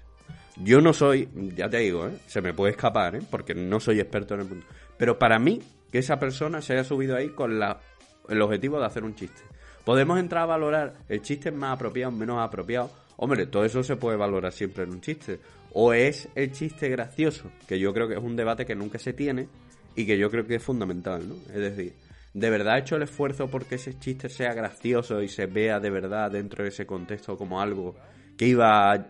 [0.57, 2.19] Yo no soy, ya te digo, ¿eh?
[2.27, 3.23] se me puede escapar, ¿eh?
[3.31, 4.67] porque no soy experto en el mundo.
[4.97, 7.81] Pero para mí, que esa persona se haya subido ahí con la,
[8.29, 9.43] el objetivo de hacer un chiste.
[9.85, 14.17] Podemos entrar a valorar el chiste más apropiado, menos apropiado, Hombre, todo eso se puede
[14.17, 15.39] valorar siempre en un chiste.
[15.73, 19.13] O es el chiste gracioso, que yo creo que es un debate que nunca se
[19.13, 19.49] tiene
[19.97, 21.35] y que yo creo que es fundamental, ¿no?
[21.53, 21.95] Es decir,
[22.33, 25.91] ¿de verdad he hecho el esfuerzo porque ese chiste sea gracioso y se vea de
[25.91, 27.95] verdad dentro de ese contexto como algo
[28.37, 29.07] que iba a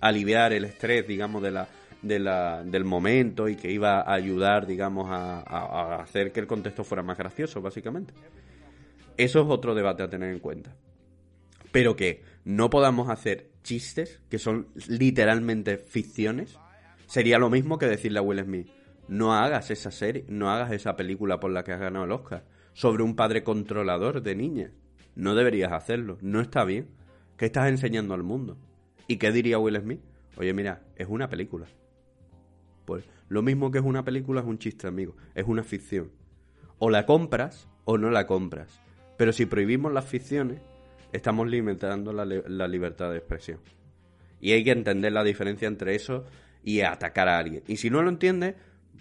[0.00, 1.68] aliviar el estrés, digamos, de la,
[2.02, 6.46] de la, del momento y que iba a ayudar, digamos, a, a hacer que el
[6.46, 8.14] contexto fuera más gracioso, básicamente?
[9.16, 10.74] Eso es otro debate a tener en cuenta.
[11.70, 16.58] Pero que no podamos hacer chistes que son literalmente ficciones,
[17.06, 18.68] sería lo mismo que decirle a Will Smith,
[19.12, 22.46] no hagas esa serie, no hagas esa película por la que has ganado el Oscar,
[22.72, 24.70] sobre un padre controlador de niñas.
[25.14, 26.88] No deberías hacerlo, no está bien.
[27.36, 28.56] ¿Qué estás enseñando al mundo?
[29.06, 30.00] ¿Y qué diría Will Smith?
[30.38, 31.66] Oye, mira, es una película.
[32.86, 36.10] Pues lo mismo que es una película es un chiste, amigo, es una ficción.
[36.78, 38.80] O la compras o no la compras.
[39.18, 40.62] Pero si prohibimos las ficciones,
[41.12, 42.24] estamos limitando la,
[42.66, 43.60] libertad de expresión.
[44.40, 46.24] Y hay que entender la diferencia entre eso
[46.64, 47.62] y atacar a alguien.
[47.66, 48.54] Y si no lo entiendes,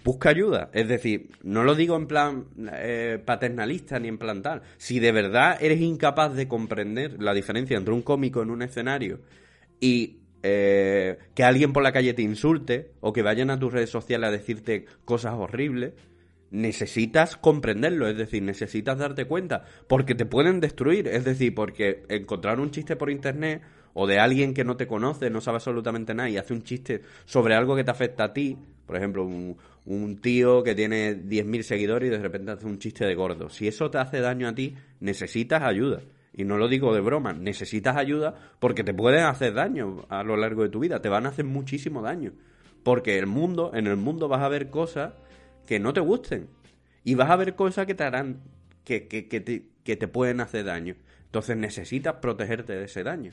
[0.04, 0.70] busca ayuda.
[0.74, 4.62] Es decir, no lo digo en plan eh, paternalista ni en plan tal.
[4.78, 9.20] Si de verdad eres incapaz de comprender la diferencia entre un cómico en un escenario
[9.80, 13.90] y eh, que alguien por la calle te insulte o que vayan a tus redes
[13.90, 15.94] sociales a decirte cosas horribles,
[16.50, 22.60] necesitas comprenderlo, es decir, necesitas darte cuenta, porque te pueden destruir, es decir, porque encontrar
[22.60, 23.62] un chiste por internet
[23.94, 27.02] o de alguien que no te conoce, no sabe absolutamente nada y hace un chiste
[27.26, 31.62] sobre algo que te afecta a ti, por ejemplo, un, un tío que tiene 10.000
[31.64, 33.50] seguidores y de repente hace un chiste de gordo.
[33.50, 36.02] Si eso te hace daño a ti, necesitas ayuda.
[36.34, 40.38] Y no lo digo de broma, necesitas ayuda porque te pueden hacer daño a lo
[40.38, 42.34] largo de tu vida, te van a hacer muchísimo daño.
[42.84, 45.14] Porque el mundo, en el mundo vas a ver cosas
[45.68, 46.48] que no te gusten.
[47.04, 48.42] Y vas a ver cosas que te harán,
[48.86, 50.96] que, que, que, te, que te pueden hacer daño.
[51.26, 53.32] Entonces necesitas protegerte de ese daño.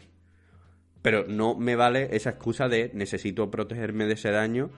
[1.03, 4.71] Pero no me vale esa excusa de necesito protegerme de ese daño,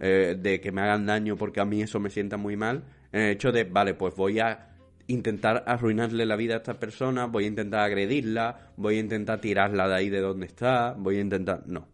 [0.00, 2.84] eh, de que me hagan daño porque a mí eso me sienta muy mal.
[3.12, 4.70] En el hecho de, vale, pues voy a
[5.06, 9.88] intentar arruinarle la vida a esta persona, voy a intentar agredirla, voy a intentar tirarla
[9.88, 11.64] de ahí de donde está, voy a intentar...
[11.66, 11.88] No,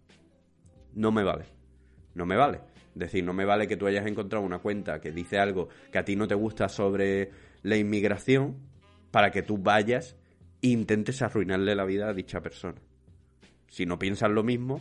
[0.94, 1.44] no me vale.
[2.14, 2.60] No me vale.
[2.94, 5.98] Es decir, no me vale que tú hayas encontrado una cuenta que dice algo que
[5.98, 7.30] a ti no te gusta sobre
[7.62, 8.56] la inmigración
[9.10, 10.16] para que tú vayas
[10.62, 12.80] e intentes arruinarle la vida a dicha persona.
[13.68, 14.80] Si no piensas lo mismo,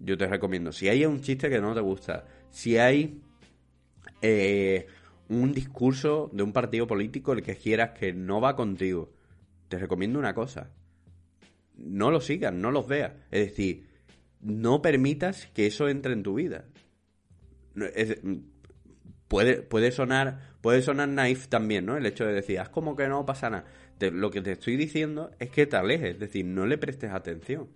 [0.00, 3.20] yo te recomiendo, si hay un chiste que no te gusta, si hay
[4.20, 4.86] eh,
[5.28, 9.12] un discurso de un partido político el que quieras que no va contigo,
[9.68, 10.70] te recomiendo una cosa.
[11.76, 13.14] No lo sigas, no los veas.
[13.32, 13.88] Es decir,
[14.40, 16.66] no permitas que eso entre en tu vida
[19.28, 21.96] puede, puede sonar puede sonar naif también, ¿no?
[21.96, 23.64] El hecho de decir, haz como que no pasa nada.
[23.98, 27.68] lo que te estoy diciendo es que te alejes, es decir, no le prestes atención.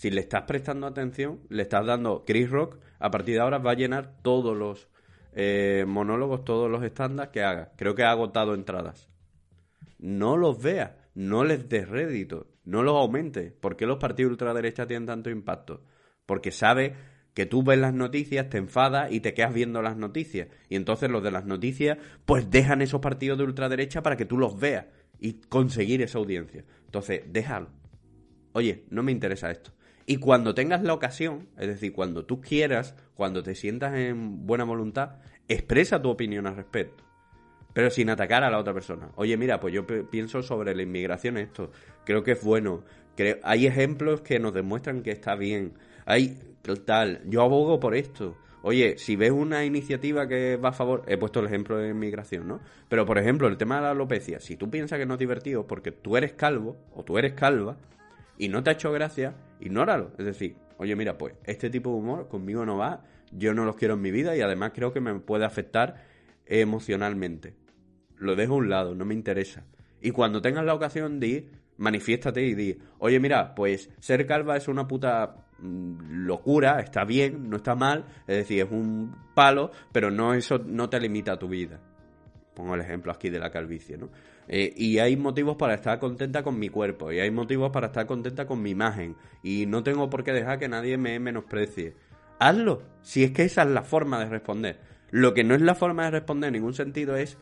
[0.00, 3.72] Si le estás prestando atención, le estás dando Chris Rock, a partir de ahora va
[3.72, 4.88] a llenar todos los
[5.34, 7.72] eh, monólogos, todos los estándares que haga.
[7.76, 9.10] Creo que ha agotado entradas.
[9.98, 13.52] No los veas, no les des rédito, no los aumentes.
[13.52, 15.84] ¿Por qué los partidos ultraderecha tienen tanto impacto?
[16.24, 16.94] Porque sabe
[17.34, 20.48] que tú ves las noticias, te enfadas y te quedas viendo las noticias.
[20.70, 24.38] Y entonces los de las noticias, pues dejan esos partidos de ultraderecha para que tú
[24.38, 24.86] los veas.
[25.18, 26.64] y conseguir esa audiencia.
[26.86, 27.68] Entonces, déjalo.
[28.54, 29.72] Oye, no me interesa esto.
[30.10, 34.64] Y cuando tengas la ocasión, es decir, cuando tú quieras, cuando te sientas en buena
[34.64, 37.04] voluntad, expresa tu opinión al respecto.
[37.72, 39.12] Pero sin atacar a la otra persona.
[39.14, 41.70] Oye, mira, pues yo pienso sobre la inmigración esto.
[42.04, 42.82] Creo que es bueno.
[43.14, 45.74] Creo, hay ejemplos que nos demuestran que está bien.
[46.06, 46.36] Hay
[46.84, 48.36] tal, yo abogo por esto.
[48.62, 52.48] Oye, si ves una iniciativa que va a favor, he puesto el ejemplo de inmigración,
[52.48, 52.58] ¿no?
[52.88, 55.68] Pero por ejemplo, el tema de la alopecia, si tú piensas que no es divertido
[55.68, 57.76] porque tú eres calvo o tú eres calva
[58.40, 60.12] y no te ha hecho gracia, ignóralo.
[60.16, 63.76] Es decir, oye, mira, pues este tipo de humor conmigo no va, yo no los
[63.76, 66.06] quiero en mi vida y además creo que me puede afectar
[66.46, 67.54] emocionalmente.
[68.16, 69.66] Lo dejo a un lado, no me interesa.
[70.00, 74.56] Y cuando tengas la ocasión de ir, manifiéstate y di, oye, mira, pues ser calva
[74.56, 79.70] es una puta mm, locura, está bien, no está mal, es decir, es un palo,
[79.92, 81.78] pero no eso no te limita a tu vida.
[82.54, 84.08] Pongo el ejemplo aquí de la calvicie, ¿no?
[84.52, 88.06] Eh, y hay motivos para estar contenta con mi cuerpo, y hay motivos para estar
[88.06, 91.94] contenta con mi imagen, y no tengo por qué dejar que nadie me menosprecie.
[92.40, 94.80] Hazlo, si es que esa es la forma de responder.
[95.12, 97.38] Lo que no es la forma de responder en ningún sentido es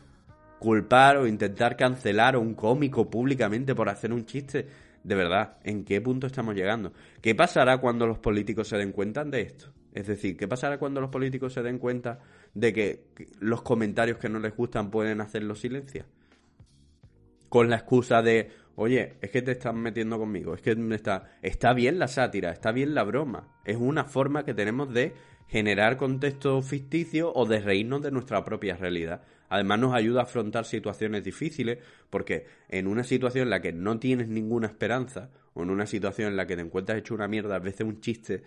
[0.59, 4.67] culpar o intentar cancelar a un cómico públicamente por hacer un chiste.
[5.03, 6.93] De verdad, ¿en qué punto estamos llegando?
[7.23, 9.73] ¿Qué pasará cuando los políticos se den cuenta de esto?
[9.93, 12.19] Es decir, ¿qué pasará cuando los políticos se den cuenta
[12.53, 13.05] de que
[13.39, 16.05] los comentarios que no les gustan pueden hacerlo silenciar?
[17.49, 21.37] Con la excusa de, oye, es que te están metiendo conmigo, es que me está,
[21.41, 25.13] está bien la sátira, está bien la broma, es una forma que tenemos de
[25.47, 29.23] generar contexto ficticio o de reírnos de nuestra propia realidad.
[29.49, 31.79] Además nos ayuda a afrontar situaciones difíciles
[32.11, 36.29] porque en una situación en la que no tienes ninguna esperanza o en una situación
[36.29, 38.43] en la que te encuentras hecho una mierda, a veces un chiste,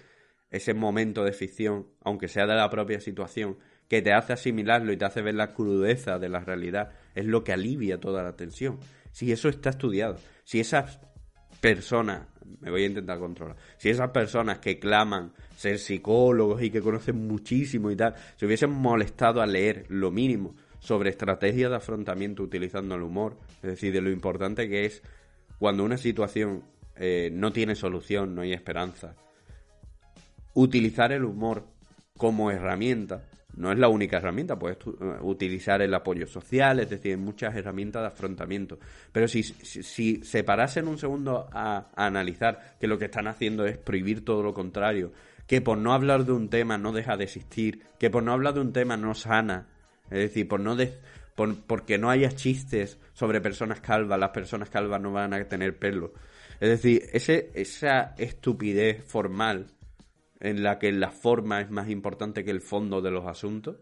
[0.50, 3.58] ese momento de ficción, aunque sea de la propia situación,
[3.92, 7.44] que te hace asimilarlo y te hace ver la crudeza de la realidad, es lo
[7.44, 8.78] que alivia toda la tensión.
[9.10, 10.98] Si eso está estudiado, si esas
[11.60, 12.26] personas,
[12.60, 17.26] me voy a intentar controlar, si esas personas que claman ser psicólogos y que conocen
[17.26, 22.94] muchísimo y tal, se hubiesen molestado a leer lo mínimo sobre estrategias de afrontamiento utilizando
[22.94, 25.02] el humor, es decir, de lo importante que es
[25.58, 26.64] cuando una situación
[26.96, 29.16] eh, no tiene solución, no hay esperanza,
[30.54, 31.66] utilizar el humor
[32.16, 37.18] como herramienta no es la única herramienta, puedes eh, utilizar el apoyo social, es decir,
[37.18, 38.78] muchas herramientas de afrontamiento.
[39.12, 43.76] Pero si, si, se parasen un segundo a, analizar que lo que están haciendo es
[43.76, 45.12] prohibir todo lo contrario,
[45.46, 48.54] que por no hablar de un tema no deja de existir, que por no hablar
[48.54, 49.68] de un tema no sana,
[50.10, 50.76] es decir, por no
[51.34, 55.78] por, porque no haya chistes sobre personas calvas, las personas calvas no van a tener
[55.78, 56.12] pelo.
[56.60, 59.66] Es decir, ese, esa estupidez formal
[60.42, 63.76] en la que la forma es más importante que el fondo de los asuntos,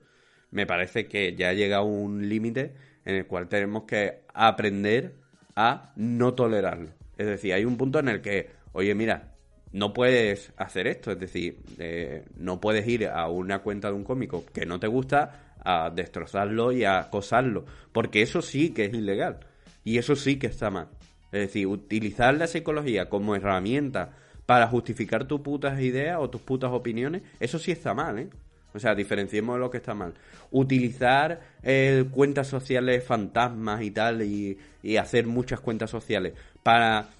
[0.50, 2.74] me parece que ya ha llegado un límite
[3.06, 5.14] en el cual tenemos que aprender
[5.56, 6.90] a no tolerarlo.
[7.16, 9.32] Es decir, hay un punto en el que, oye, mira,
[9.72, 14.04] no puedes hacer esto, es decir, eh, no puedes ir a una cuenta de un
[14.04, 18.92] cómico que no te gusta a destrozarlo y a acosarlo, porque eso sí que es
[18.92, 19.40] ilegal
[19.82, 20.88] y eso sí que está mal.
[21.32, 24.12] Es decir, utilizar la psicología como herramienta
[24.50, 28.28] para justificar tus putas ideas o tus putas opiniones, eso sí está mal, ¿eh?
[28.74, 30.12] O sea, diferenciemos lo que está mal.
[30.50, 34.58] Utilizar eh, cuentas sociales fantasmas y tal, y,
[34.96, 36.34] hacer muchas cuentas sociales
[36.64, 37.10] para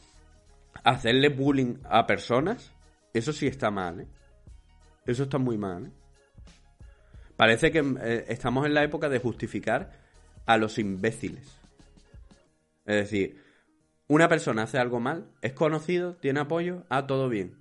[0.83, 2.73] hacerle bullying a personas,
[3.15, 4.09] eso sí está mal, ¿eh?
[5.07, 5.91] Eso está muy mal, ¿eh?
[7.37, 9.93] Parece que eh, estamos en la época de justificar
[10.47, 11.47] a los imbéciles.
[12.85, 13.41] Es decir,
[14.11, 17.55] una persona hace algo mal, es conocido, tiene apoyo, ah, todo bien.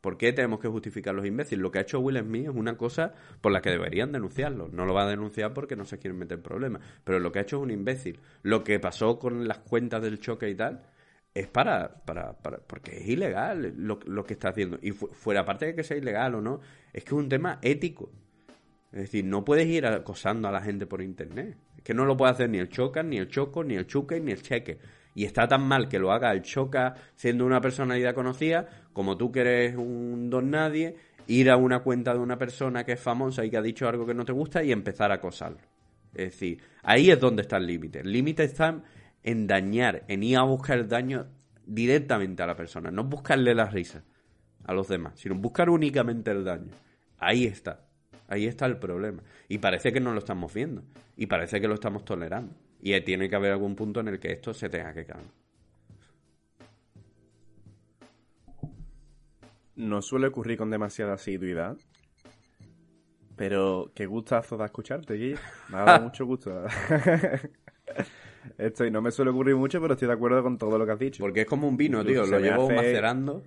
[0.00, 1.62] ¿Por qué tenemos que justificar los imbéciles?
[1.62, 4.68] Lo que ha hecho Will Smith es una cosa por la que deberían denunciarlo.
[4.72, 6.82] No lo va a denunciar porque no se quieren meter en problemas.
[7.04, 8.18] Pero lo que ha hecho es un imbécil.
[8.42, 10.82] Lo que pasó con las cuentas del choque y tal
[11.32, 14.80] es para, para, para porque es ilegal lo, lo que está haciendo.
[14.82, 16.58] Y fuera parte de que sea ilegal o no,
[16.92, 18.10] es que es un tema ético.
[18.90, 21.56] Es decir, no puedes ir acosando a la gente por internet.
[21.76, 24.18] Es que no lo puede hacer ni el choca, ni el choco, ni el chuque,
[24.18, 24.78] ni el cheque.
[25.18, 29.32] Y está tan mal que lo haga el Choca siendo una personalidad conocida, como tú
[29.32, 30.94] que eres un don nadie,
[31.26, 34.06] ir a una cuenta de una persona que es famosa y que ha dicho algo
[34.06, 35.58] que no te gusta y empezar a acosarlo.
[36.14, 37.98] Es decir, ahí es donde está el límite.
[37.98, 38.80] El límite está
[39.24, 41.26] en dañar, en ir a buscar el daño
[41.66, 44.04] directamente a la persona, no buscarle la risa
[44.66, 46.70] a los demás, sino buscar únicamente el daño.
[47.18, 47.88] Ahí está.
[48.28, 49.24] Ahí está el problema.
[49.48, 50.84] Y parece que no lo estamos viendo.
[51.16, 52.54] Y parece que lo estamos tolerando.
[52.80, 55.32] Y tiene que haber algún punto en el que esto se tenga que cambiar.
[59.76, 61.76] No suele ocurrir con demasiada asiduidad.
[63.36, 65.38] Pero qué gustazo da escucharte, Guille.
[65.68, 66.64] Me ha dado mucho gusto.
[68.58, 70.98] Estoy, no me suele ocurrir mucho, pero estoy de acuerdo con todo lo que has
[70.98, 71.22] dicho.
[71.22, 72.24] Porque es como un vino, tío.
[72.24, 73.42] Se Lo llevo hace- macerando.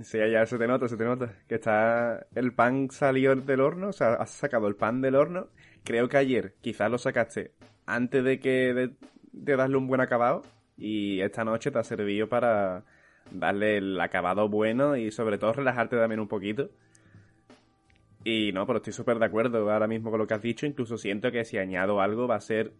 [0.00, 1.34] Sí, ya se te nota, se te nota.
[1.48, 2.26] Que está.
[2.34, 5.48] El pan salió del horno, o sea, has sacado el pan del horno.
[5.84, 7.52] Creo que ayer quizás lo sacaste
[7.88, 8.74] antes de que.
[9.32, 10.42] de, darle un buen acabado.
[10.76, 12.84] Y esta noche te ha servido para
[13.32, 16.70] darle el acabado bueno y sobre todo relajarte también un poquito.
[18.24, 20.66] Y no, pero estoy súper de acuerdo ahora mismo con lo que has dicho.
[20.66, 22.72] Incluso siento que si añado algo va a ser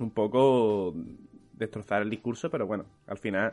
[0.00, 0.94] un poco
[1.54, 3.52] destrozar el discurso, pero bueno, al final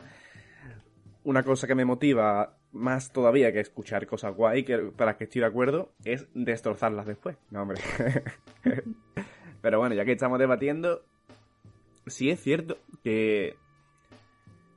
[1.24, 5.40] una cosa que me motiva más todavía que escuchar cosas guay que para que estoy
[5.40, 7.36] de acuerdo es destrozarlas después.
[7.50, 7.80] No, hombre.
[9.60, 11.02] Pero bueno, ya que estamos debatiendo,
[12.06, 13.56] sí es cierto que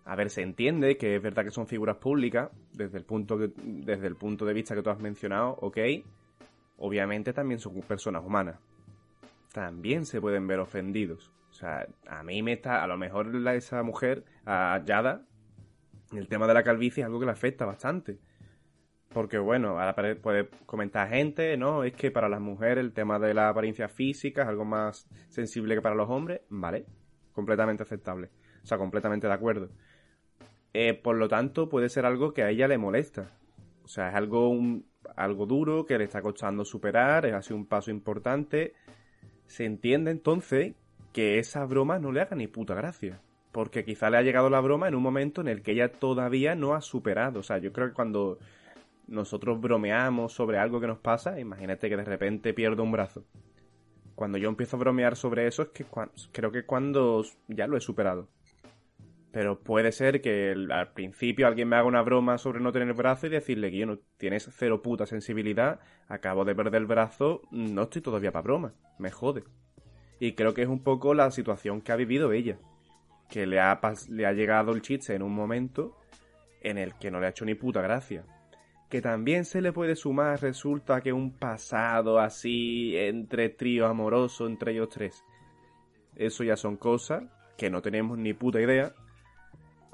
[0.05, 3.51] a ver, se entiende que es verdad que son figuras públicas desde el punto que,
[3.55, 5.77] desde el punto de vista que tú has mencionado, ok.
[6.77, 8.59] Obviamente también son personas humanas.
[9.53, 11.31] También se pueden ver ofendidos.
[11.51, 15.21] O sea, a mí me está, a lo mejor esa mujer, a Yada,
[16.11, 18.17] el tema de la calvicie es algo que le afecta bastante.
[19.14, 21.84] Porque bueno, ahora puede comentar gente, ¿no?
[21.84, 25.76] Es que para las mujeres el tema de la apariencia física es algo más sensible
[25.76, 26.41] que para los hombres.
[26.49, 26.86] Vale,
[27.32, 28.30] completamente aceptable.
[28.64, 29.70] O sea, completamente de acuerdo.
[30.74, 33.32] Eh, por lo tanto, puede ser algo que a ella le molesta.
[33.84, 37.68] O sea, es algo, un- algo duro que le está costando superar, es así un
[37.68, 38.74] paso importante.
[39.45, 40.74] Se entiende entonces
[41.11, 43.22] que esa broma no le haga ni puta gracia.
[43.51, 46.55] Porque quizá le ha llegado la broma en un momento en el que ella todavía
[46.55, 47.41] no ha superado.
[47.41, 48.39] O sea, yo creo que cuando
[49.08, 53.26] nosotros bromeamos sobre algo que nos pasa, imagínate que de repente pierdo un brazo.
[54.16, 55.86] Cuando yo empiezo a bromear sobre eso es que
[56.32, 58.30] creo que cuando ya lo he superado.
[59.32, 63.26] Pero puede ser que al principio alguien me haga una broma sobre no tener brazo
[63.26, 67.84] y decirle que yo no tienes cero puta sensibilidad, acabo de perder el brazo, no
[67.84, 69.43] estoy todavía para broma, me jode.
[70.20, 72.60] Y creo que es un poco la situación que ha vivido ella.
[73.28, 75.97] Que le ha, le ha llegado el chiste en un momento
[76.62, 78.24] en el que no le ha hecho ni puta gracia.
[78.93, 84.73] Que también se le puede sumar, resulta que un pasado así entre trío amoroso entre
[84.73, 85.25] ellos tres.
[86.15, 87.23] Eso ya son cosas
[87.57, 88.93] que no tenemos ni puta idea.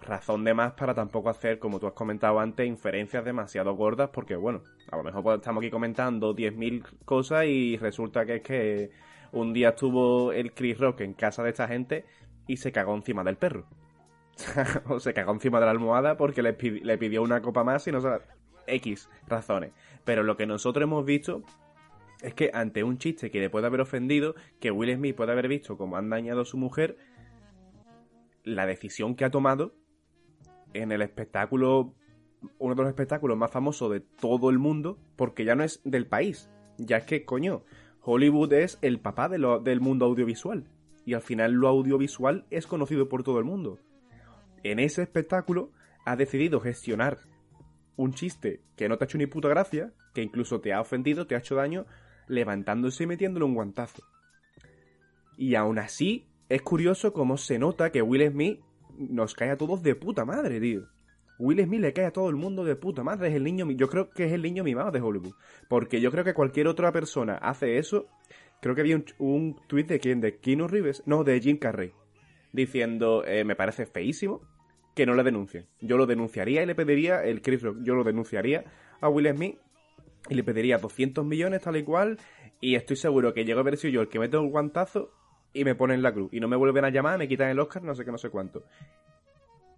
[0.02, 4.36] Razón de más para tampoco hacer, como tú has comentado antes, inferencias demasiado gordas, porque
[4.36, 8.92] bueno, a lo mejor pues, estamos aquí comentando 10.000 cosas y resulta que es que
[9.32, 12.04] un día estuvo el Chris Rock en casa de esta gente
[12.48, 13.66] y se cagó encima del perro.
[14.90, 17.88] o se cagó encima de la almohada porque le, pidi- le pidió una copa más
[17.88, 18.10] y no sé,
[18.76, 19.72] X razones.
[20.06, 21.44] Pero lo que nosotros hemos visto
[22.22, 25.48] es que ante un chiste que le puede haber ofendido, que Will Smith puede haber
[25.48, 26.98] visto como han dañado a su mujer,
[28.44, 29.76] la decisión que ha tomado
[30.74, 31.94] en el espectáculo,
[32.58, 36.08] uno de los espectáculos más famosos de todo el mundo, porque ya no es del
[36.08, 37.64] país, ya es que, coño,
[38.02, 40.66] Hollywood es el papá del mundo audiovisual,
[41.06, 43.80] y al final lo audiovisual es conocido por todo el mundo.
[44.64, 45.72] En ese espectáculo
[46.06, 47.20] ha decidido gestionar
[48.00, 51.28] un chiste que no te ha hecho ni puta gracia, que incluso te ha ofendido,
[51.28, 51.86] te ha hecho daño,
[52.30, 54.02] levantándose y metiéndole un guantazo.
[55.38, 58.62] Y aún así, es curioso cómo se nota que Will Smith
[58.98, 60.88] nos cae a todos de puta madre, tío.
[61.40, 63.30] Will Smith le cae a todo el mundo de puta madre.
[63.30, 65.36] Es el niño, yo creo que es el niño mimado de Hollywood.
[65.68, 68.08] Porque yo creo que cualquier otra persona hace eso.
[68.62, 71.92] Creo que había un, un tweet de quién, de Keanu Reeves, no, de Jim Carrey,
[72.54, 74.42] diciendo, eh, me parece feísimo
[74.96, 75.66] que no le denuncien.
[75.82, 78.66] Yo lo denunciaría y le pediría, el Chris Rock, yo lo denunciaría
[79.02, 79.58] a Will Smith
[80.30, 82.18] y le pediría 200 millones tal y cual
[82.62, 85.12] y estoy seguro que llego a haber sido yo el que meto el guantazo
[85.54, 87.84] y me ponen la cruz y no me vuelven a llamar, me quitan el Oscar,
[87.84, 88.64] no sé qué, no sé cuánto.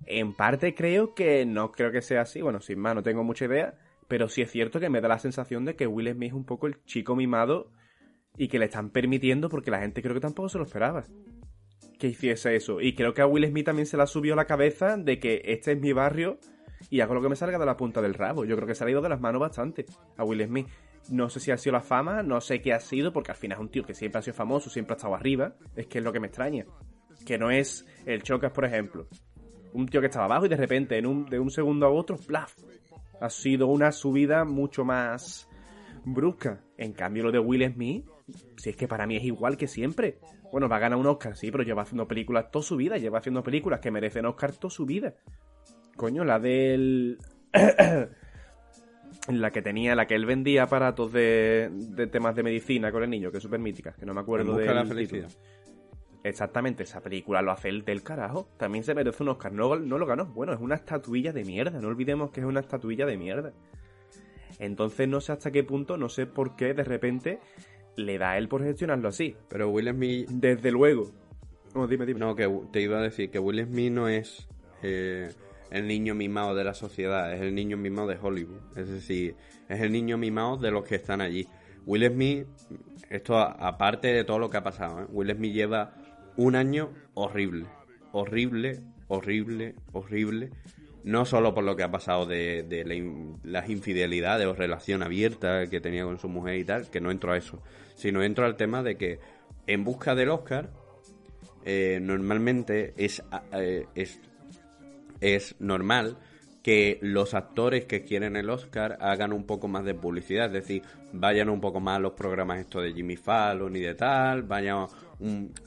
[0.05, 3.45] En parte creo que no creo que sea así, bueno, sin más, no tengo mucha
[3.45, 3.76] idea,
[4.07, 6.45] pero sí es cierto que me da la sensación de que Will Smith es un
[6.45, 7.72] poco el chico mimado
[8.38, 11.03] y que le están permitiendo porque la gente creo que tampoco se lo esperaba
[12.02, 12.82] que hiciese eso.
[12.82, 15.20] Y creo que a Will Smith también se le ha subido a la cabeza de
[15.20, 16.39] que este es mi barrio
[16.89, 18.43] y hago lo que me salga de la punta del rabo.
[18.43, 19.86] Yo creo que se ha ido de las manos bastante
[20.18, 20.68] a Will Smith.
[21.12, 23.60] No sé si ha sido la fama, no sé qué ha sido, porque al final
[23.60, 25.54] es un tío que siempre ha sido famoso, siempre ha estado arriba.
[25.76, 26.66] Es que es lo que me extraña.
[27.24, 29.08] Que no es el Chocas, por ejemplo.
[29.74, 32.18] Un tío que estaba abajo y de repente, en un, de un segundo a otro,
[32.18, 32.56] ¡plaf!
[33.22, 35.47] Ha sido una subida mucho más
[36.04, 36.64] brusca.
[36.78, 38.08] En cambio, lo de Will Smith,
[38.58, 40.20] si es que para mí es igual que siempre.
[40.52, 42.98] Bueno, va a ganar un Oscar, sí, pero lleva haciendo películas toda su vida.
[42.98, 45.16] Lleva haciendo películas que merecen Oscar toda su vida.
[45.96, 47.18] Coño, la del.
[49.28, 53.10] la que tenía, la que él vendía aparatos de, de temas de medicina con el
[53.10, 55.30] niño, que es súper mítica, que no me acuerdo de la felicidad.
[56.24, 58.48] Exactamente, esa película lo hace el del carajo.
[58.58, 59.52] También se merece un Oscar.
[59.54, 60.26] No, no lo ganó.
[60.26, 61.82] Bueno, es una estatuilla de mierda.
[61.82, 63.54] No olvidemos que es una estatuilla de mierda.
[64.60, 67.40] Entonces no sé hasta qué punto, no sé por qué de repente
[67.96, 69.36] le da a él por gestionarlo así.
[69.50, 71.12] Pero Will Smith Desde luego,
[71.74, 72.20] Oh, dime, dime.
[72.20, 74.48] No, que te iba a decir que Will Smith no es
[74.84, 75.32] eh,
[75.70, 78.60] el niño mimado de la sociedad, es el niño mimado de Hollywood.
[78.76, 79.36] Es decir,
[79.70, 81.48] es el niño mimado de los que están allí.
[81.86, 82.46] Will Smith,
[83.10, 85.06] esto aparte de todo lo que ha pasado, ¿eh?
[85.12, 85.94] Will Smith lleva
[86.36, 87.68] un año horrible,
[88.12, 90.50] horrible, horrible, horrible.
[91.04, 96.04] No solo por lo que ha pasado de, las infidelidades o relación abierta que tenía
[96.04, 97.64] con su mujer y tal, que no entro a eso,
[97.96, 99.20] sino entro al tema de que
[99.68, 100.72] en busca del Oscar,
[101.64, 103.24] eh, normalmente es,
[103.54, 104.20] eh, es,
[105.20, 106.18] es normal
[106.64, 110.84] que los actores que quieren el Oscar hagan un poco más de publicidad, es decir,
[111.12, 114.88] vayan un poco más a los programas estos de Jimmy Fallon y de tal, vayan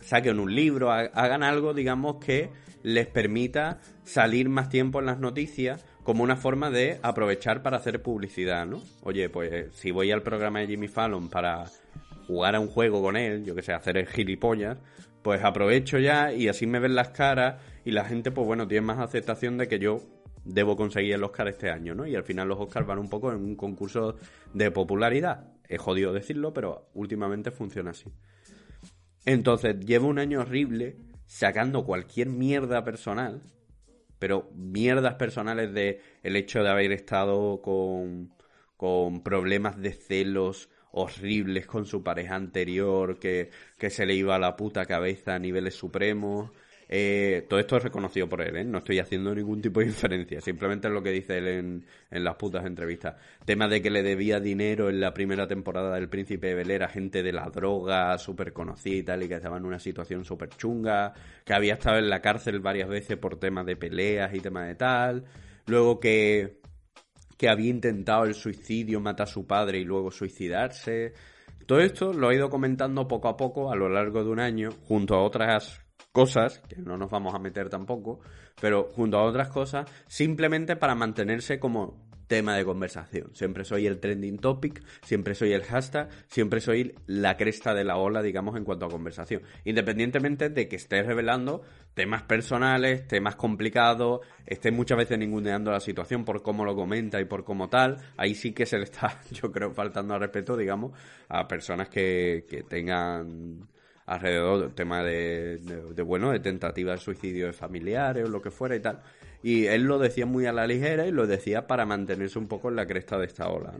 [0.00, 2.50] saquen un libro, hagan algo, digamos, que
[2.82, 8.02] les permita salir más tiempo en las noticias como una forma de aprovechar para hacer
[8.02, 8.82] publicidad, ¿no?
[9.02, 11.64] Oye, pues si voy al programa de Jimmy Fallon para
[12.26, 14.78] jugar a un juego con él, yo que sé, hacer el gilipollas,
[15.22, 18.86] pues aprovecho ya y así me ven las caras y la gente, pues bueno, tiene
[18.86, 20.00] más aceptación de que yo
[20.44, 22.06] debo conseguir el Oscar este año, ¿no?
[22.06, 24.16] Y al final los Oscars van un poco en un concurso
[24.52, 25.52] de popularidad.
[25.68, 28.12] Es jodido decirlo, pero últimamente funciona así.
[29.24, 33.42] Entonces, llevo un año horrible sacando cualquier mierda personal,
[34.18, 38.34] pero mierdas personales de el hecho de haber estado con,
[38.76, 44.38] con problemas de celos horribles con su pareja anterior, que, que se le iba a
[44.38, 46.50] la puta cabeza a niveles supremos,
[46.88, 48.64] eh, todo esto es reconocido por él, ¿eh?
[48.64, 52.24] No estoy haciendo ningún tipo de inferencia, simplemente es lo que dice él en, en
[52.24, 53.16] las putas entrevistas.
[53.44, 56.88] Tema de que le debía dinero en la primera temporada del Príncipe de Bel a
[56.88, 60.50] gente de la droga, súper conocida y tal, y que estaba en una situación súper
[60.50, 61.14] chunga,
[61.44, 64.74] que había estado en la cárcel varias veces por temas de peleas y temas de
[64.74, 65.24] tal.
[65.66, 66.58] Luego que,
[67.36, 71.12] que había intentado el suicidio, matar a su padre y luego suicidarse.
[71.66, 74.70] Todo esto lo he ido comentando poco a poco a lo largo de un año,
[74.86, 75.80] junto a otras
[76.12, 78.20] cosas, que no nos vamos a meter tampoco,
[78.60, 83.34] pero junto a otras cosas, simplemente para mantenerse como tema de conversación.
[83.34, 87.96] Siempre soy el trending topic, siempre soy el hashtag, siempre soy la cresta de la
[87.96, 89.42] ola, digamos, en cuanto a conversación.
[89.64, 91.62] Independientemente de que esté revelando
[91.94, 97.24] temas personales, temas complicados, esté muchas veces ninguneando la situación por cómo lo comenta y
[97.24, 100.92] por cómo tal, ahí sí que se le está, yo creo, faltando al respeto, digamos,
[101.28, 103.68] a personas que, que tengan
[104.06, 105.58] alrededor del tema de,
[106.04, 109.02] bueno, de tentativa de suicidio de familiares o lo que fuera y tal.
[109.44, 112.70] Y él lo decía muy a la ligera y lo decía para mantenerse un poco
[112.70, 113.74] en la cresta de esta ola.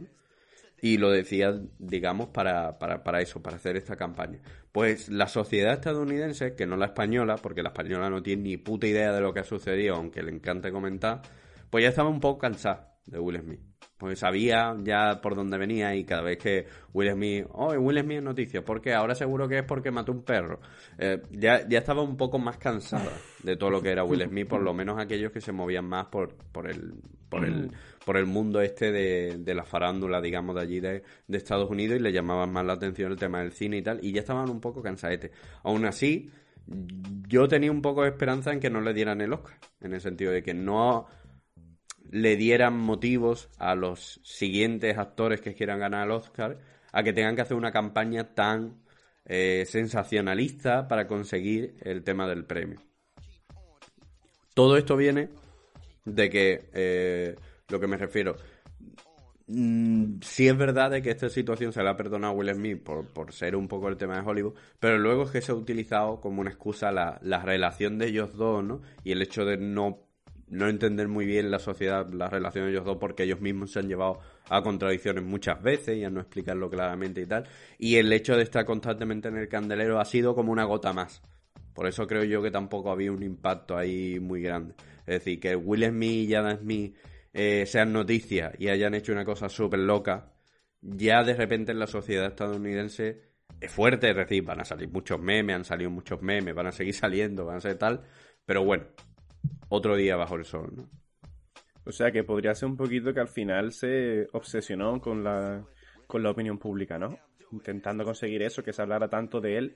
[0.79, 4.37] Y lo decía, digamos, para, para, para eso, para hacer esta campaña.
[4.71, 8.85] Pues la sociedad estadounidense, que no la española, porque la española no tiene ni puta
[8.85, 11.23] idea de lo que ha sucedido, aunque le encante comentar,
[11.71, 13.74] pues ya estaba un poco cansada de Will Smith.
[13.97, 18.17] Pues sabía ya por dónde venía y cada vez que Will Smith, oh, Will Smith
[18.17, 20.59] es noticia, porque ahora seguro que es porque mató un perro.
[20.97, 24.47] Eh, ya, ya estaba un poco más cansada de todo lo que era Will Smith,
[24.47, 26.93] por lo menos aquellos que se movían más por, por el,
[27.29, 27.71] por el,
[28.05, 31.97] por el mundo este de, de la farándula, digamos, de allí de, de, Estados Unidos
[31.97, 34.49] y le llamaban más la atención el tema del cine y tal, y ya estaban
[34.49, 35.31] un poco cansadetes.
[35.63, 36.29] Aún así,
[37.27, 40.01] yo tenía un poco de esperanza en que no le dieran el Oscar, en el
[40.01, 41.07] sentido de que no
[42.11, 46.57] le dieran motivos a los siguientes actores que quieran ganar el Oscar
[46.91, 48.81] a que tengan que hacer una campaña tan
[49.25, 52.79] eh, sensacionalista para conseguir el tema del premio.
[54.53, 55.29] Todo esto viene
[56.05, 57.35] de que, eh,
[57.67, 58.37] lo que me refiero,
[59.47, 62.83] mm, sí es verdad de que esta situación se le ha perdonado a Will Smith
[62.83, 65.55] por, por, ser un poco el tema de Hollywood, pero luego es que se ha
[65.55, 68.81] utilizado como una excusa la, la relación de ellos dos, ¿no?
[69.03, 70.04] Y el hecho de no
[70.47, 73.79] no entender muy bien la sociedad, las relaciones de ellos dos, porque ellos mismos se
[73.79, 74.19] han llevado
[74.49, 77.47] a contradicciones muchas veces y a no explicarlo claramente y tal.
[77.77, 81.21] Y el hecho de estar constantemente en el candelero ha sido como una gota más.
[81.73, 84.75] Por eso creo yo que tampoco había un impacto ahí muy grande.
[85.05, 86.95] Es decir, que Will Smith y Adam Smith
[87.33, 90.31] eh, sean noticias y hayan hecho una cosa súper loca,
[90.81, 93.23] ya de repente en la sociedad estadounidense
[93.59, 96.71] es fuerte, es decir, van a salir muchos memes, han salido muchos memes, van a
[96.71, 98.03] seguir saliendo, van a ser tal,
[98.45, 98.85] pero bueno,
[99.69, 100.89] otro día bajo el sol, ¿no?
[101.85, 105.63] O sea que podría ser un poquito que al final se obsesionó con la,
[106.07, 107.17] con la opinión pública, ¿no?
[107.51, 109.75] Intentando conseguir eso, que se hablara tanto de él.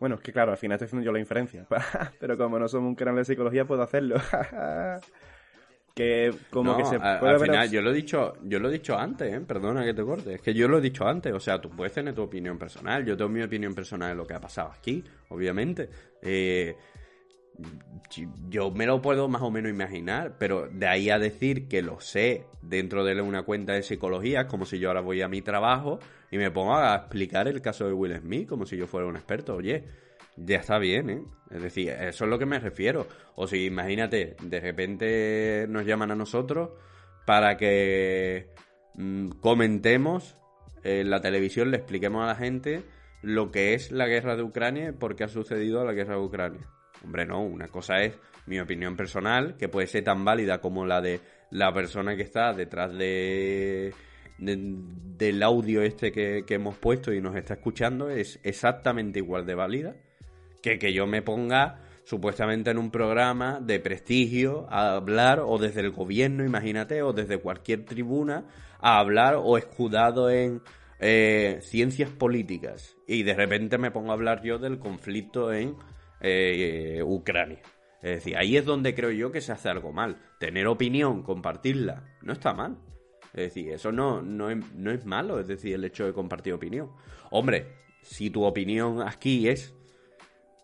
[0.00, 1.66] Bueno, es que claro, al final estoy haciendo yo la inferencia.
[2.18, 4.16] Pero como no somos un canal de psicología, puedo hacerlo.
[5.94, 8.96] que como que se puede al final, yo lo he dicho yo lo he dicho
[8.96, 9.40] antes ¿eh?
[9.40, 11.92] perdona que te corte es que yo lo he dicho antes o sea tú puedes
[11.92, 15.04] tener tu opinión personal yo tengo mi opinión personal de lo que ha pasado aquí
[15.28, 15.90] obviamente
[16.22, 16.74] eh,
[18.48, 22.00] yo me lo puedo más o menos imaginar, pero de ahí a decir que lo
[22.00, 25.98] sé dentro de una cuenta de psicología, como si yo ahora voy a mi trabajo
[26.30, 29.16] y me pongo a explicar el caso de Will Smith como si yo fuera un
[29.16, 29.54] experto.
[29.54, 29.84] Oye,
[30.36, 31.22] ya está bien, ¿eh?
[31.50, 33.06] Es decir, eso es lo que me refiero.
[33.34, 36.70] O si imagínate, de repente nos llaman a nosotros
[37.26, 38.48] para que
[38.94, 40.36] mm, comentemos
[40.84, 42.82] en la televisión, le expliquemos a la gente
[43.22, 46.22] lo que es la guerra de Ucrania y por qué ha sucedido la guerra de
[46.22, 46.68] Ucrania.
[47.04, 51.00] Hombre, no, una cosa es mi opinión personal, que puede ser tan válida como la
[51.00, 53.92] de la persona que está detrás de,
[54.38, 59.54] del audio este que, que, hemos puesto y nos está escuchando, es exactamente igual de
[59.54, 59.96] válida
[60.62, 65.80] que que yo me ponga supuestamente en un programa de prestigio a hablar o desde
[65.80, 68.46] el gobierno, imagínate, o desde cualquier tribuna
[68.80, 70.62] a hablar o escudado en
[70.98, 72.96] eh, ciencias políticas.
[73.06, 75.76] Y de repente me pongo a hablar yo del conflicto en
[76.22, 77.60] eh, Ucrania.
[78.02, 80.18] Es decir, ahí es donde creo yo que se hace algo mal.
[80.40, 82.78] Tener opinión, compartirla, no está mal.
[83.32, 86.52] Es decir, eso no, no, es, no es malo, es decir, el hecho de compartir
[86.52, 86.90] opinión.
[87.30, 87.68] Hombre,
[88.02, 89.74] si tu opinión aquí es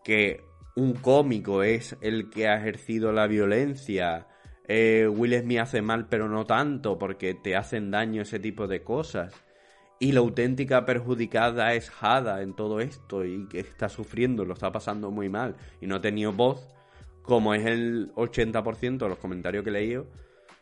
[0.04, 0.42] que
[0.76, 4.26] un cómico es el que ha ejercido la violencia,
[4.66, 8.82] eh, Will Smith hace mal pero no tanto porque te hacen daño ese tipo de
[8.82, 9.34] cosas,
[10.00, 14.70] y la auténtica perjudicada es Hada en todo esto y que está sufriendo, lo está
[14.70, 16.68] pasando muy mal y no ha tenido voz,
[17.22, 20.06] como es el 80% de los comentarios que he leído,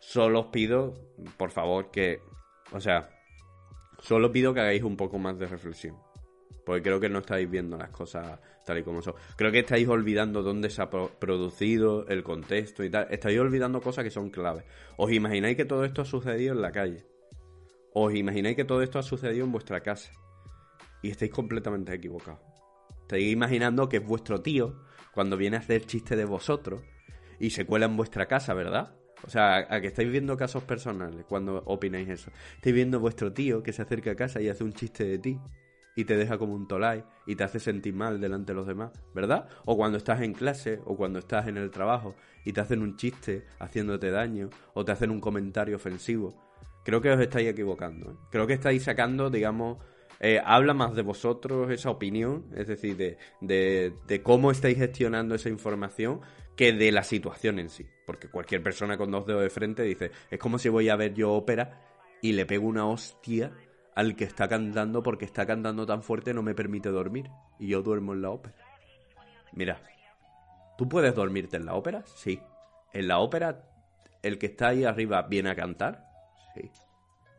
[0.01, 0.95] solo os pido,
[1.37, 2.21] por favor, que,
[2.73, 3.11] o sea,
[4.01, 5.97] solo pido que hagáis un poco más de reflexión.
[6.65, 9.15] Porque creo que no estáis viendo las cosas tal y como son.
[9.37, 13.07] Creo que estáis olvidando dónde se ha producido, el contexto y tal.
[13.09, 14.65] Estáis olvidando cosas que son claves.
[14.97, 17.05] ¿Os imagináis que todo esto ha sucedido en la calle?
[17.99, 20.13] ¿Os imagináis que todo esto ha sucedido en vuestra casa?
[21.01, 22.43] Y estáis completamente equivocados.
[23.01, 24.83] Estáis imaginando que es vuestro tío
[25.15, 26.83] cuando viene a hacer chiste de vosotros
[27.41, 28.95] y se cuela en vuestra casa, ¿verdad?
[29.27, 32.31] O sea, a que estáis viendo casos personales cuando opináis eso.
[32.57, 35.41] Estáis viendo vuestro tío que se acerca a casa y hace un chiste de ti
[35.97, 38.93] y te deja como un tolai y te hace sentir mal delante de los demás,
[39.15, 39.49] ¿verdad?
[39.65, 42.99] O cuando estás en clase o cuando estás en el trabajo y te hacen un
[42.99, 46.46] chiste haciéndote daño o te hacen un comentario ofensivo.
[46.87, 48.13] Creo que os estáis equivocando.
[48.13, 48.15] ¿eh?
[48.31, 49.79] Creo que estáis sacando, digamos,
[50.21, 55.35] eh, habla más de vosotros esa opinión, es decir, de, de, de, cómo estáis gestionando
[55.35, 56.21] esa información
[56.55, 57.89] que de la situación en sí.
[58.07, 61.13] Porque cualquier persona con dos dedos de frente dice, es como si voy a ver
[61.13, 61.83] yo ópera
[62.23, 63.51] y le pego una hostia
[63.97, 67.29] al que está cantando porque está cantando tan fuerte no me permite dormir.
[67.59, 68.55] Y yo duermo en la ópera.
[69.53, 69.81] Mira,
[70.79, 72.05] ¿tú puedes dormirte en la ópera?
[72.15, 72.41] Sí.
[72.93, 73.65] En la ópera,
[74.23, 76.06] el que está ahí arriba viene a cantar.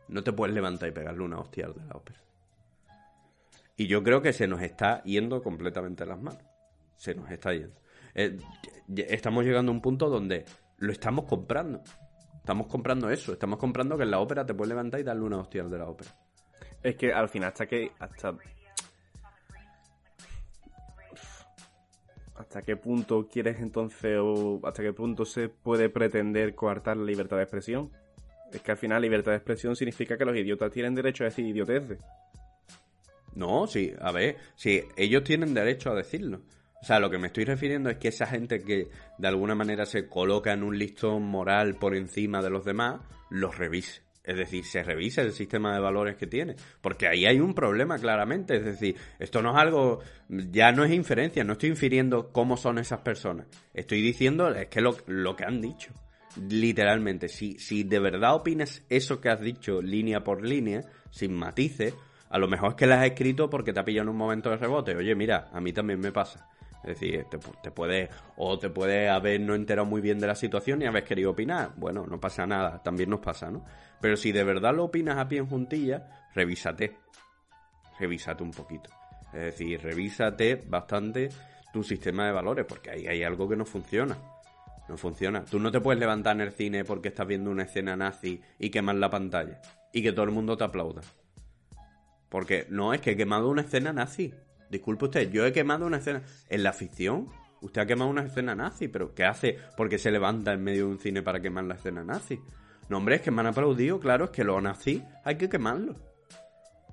[0.08, 2.20] No te puedes levantar y pegarle una hostia de la ópera.
[3.76, 6.44] Y yo creo que se nos está yendo completamente las manos.
[6.96, 7.80] Se nos está yendo.
[8.16, 8.38] Eh,
[8.96, 10.46] estamos llegando a un punto donde
[10.78, 11.84] lo estamos comprando.
[12.38, 13.34] Estamos comprando eso.
[13.34, 15.88] Estamos comprando que en la ópera te puedes levantar y darle una hostia de la
[15.88, 16.10] ópera.
[16.82, 17.92] Es que al final, hasta que.
[18.00, 18.36] hasta.
[22.36, 27.38] ¿Hasta qué punto quieres entonces o hasta qué punto se puede pretender coartar la libertad
[27.38, 27.92] de expresión?
[28.52, 31.46] Es que al final libertad de expresión significa que los idiotas tienen derecho a decir
[31.46, 32.00] idioteces.
[33.36, 36.42] No, sí, a ver, sí, ellos tienen derecho a decirlo.
[36.82, 38.88] O sea, lo que me estoy refiriendo es que esa gente que
[39.18, 43.58] de alguna manera se coloca en un listón moral por encima de los demás, los
[43.58, 44.02] revise.
[44.24, 46.56] Es decir, se revisa el sistema de valores que tiene.
[46.82, 48.58] Porque ahí hay un problema claramente.
[48.58, 52.78] Es decir, esto no es algo, ya no es inferencia, no estoy infiriendo cómo son
[52.78, 53.48] esas personas.
[53.74, 55.94] Estoy diciendo, es que lo, lo que han dicho.
[56.50, 61.94] Literalmente, si, si de verdad opinas eso que has dicho línea por línea, sin matices,
[62.30, 64.50] a lo mejor es que la has escrito porque te ha pillado en un momento
[64.50, 64.96] de rebote.
[64.96, 66.50] Oye, mira, a mí también me pasa.
[66.84, 70.36] Es decir, te, te puede, o te puede haber no enterado muy bien de la
[70.36, 71.74] situación y haber querido opinar.
[71.76, 73.64] Bueno, no pasa nada, también nos pasa, ¿no?
[74.00, 76.98] Pero si de verdad lo opinas a pie en juntilla, revísate.
[78.00, 78.90] Revísate un poquito.
[79.34, 81.30] Es decir, revísate bastante
[81.74, 84.18] tu sistema de valores, porque ahí hay algo que no funciona.
[84.88, 85.44] No funciona.
[85.46, 88.70] Tú no te puedes levantar en el cine porque estás viendo una escena nazi y
[88.70, 89.62] quemar la pantalla.
[89.92, 91.02] Y que todo el mundo te aplauda.
[92.30, 94.34] Porque no, es que he quemado una escena nazi.
[94.70, 96.24] Disculpe usted, yo he quemado una escena.
[96.50, 97.28] En la ficción,
[97.62, 99.58] usted ha quemado una escena nazi, pero ¿qué hace?
[99.76, 102.40] Porque se levanta en medio de un cine para quemar la escena nazi.
[102.90, 105.96] No, hombre, es que me han aplaudido, claro, es que los nazis hay que quemarlo.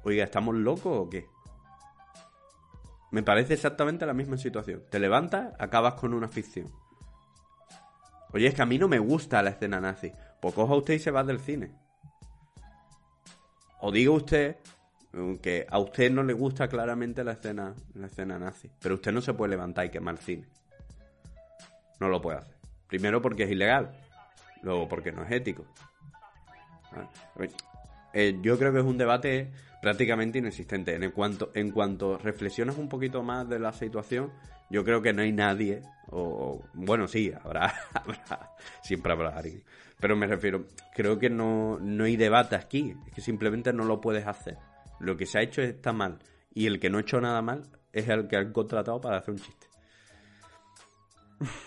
[0.02, 1.26] Oiga, ¿estamos locos o qué?
[3.10, 4.82] Me parece exactamente la misma situación.
[4.90, 6.66] Te levantas, acabas con una ficción.
[8.34, 10.10] Oye, es que a mí no me gusta la escena nazi.
[10.40, 11.70] Pues coja usted y se va del cine.
[13.80, 14.56] O diga usted
[15.40, 18.68] que a usted no le gusta claramente la escena, la escena nazi.
[18.80, 20.48] Pero usted no se puede levantar y quemar cine.
[22.00, 22.56] No lo puede hacer.
[22.88, 23.94] Primero porque es ilegal.
[24.62, 25.64] Luego, porque no es ético.
[28.12, 30.92] Eh, yo creo que es un debate prácticamente inexistente.
[30.92, 34.32] En cuanto, en cuanto reflexionas un poquito más de la situación,
[34.70, 35.82] Yo creo que no hay nadie,
[36.16, 38.50] o, bueno, sí, habrá, habrá,
[38.82, 39.62] siempre habrá alguien.
[40.00, 44.00] Pero me refiero, creo que no, no hay debate aquí, es que simplemente no lo
[44.00, 44.56] puedes hacer.
[45.00, 46.18] Lo que se ha hecho está mal,
[46.52, 47.62] y el que no ha hecho nada mal
[47.92, 49.66] es el que han contratado para hacer un chiste.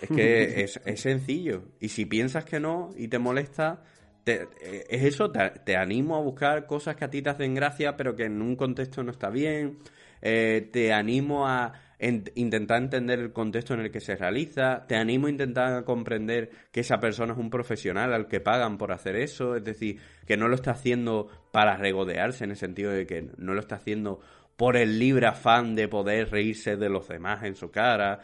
[0.02, 1.64] Es que es, es sencillo.
[1.80, 3.84] Y si piensas que no y te molesta,
[4.24, 4.48] te-
[4.89, 8.16] es eso, te, te animo a buscar cosas que a ti te hacen gracia, pero
[8.16, 9.80] que en un contexto no está bien.
[10.22, 14.86] Eh, te animo a en- intentar entender el contexto en el que se realiza.
[14.88, 18.91] Te animo a intentar comprender que esa persona es un profesional al que pagan por
[18.91, 19.56] hacer eso.
[19.56, 23.54] Es decir, que no lo está haciendo para regodearse, en el sentido de que no
[23.54, 24.20] lo está haciendo
[24.56, 28.22] por el libre afán de poder reírse de los demás en su cara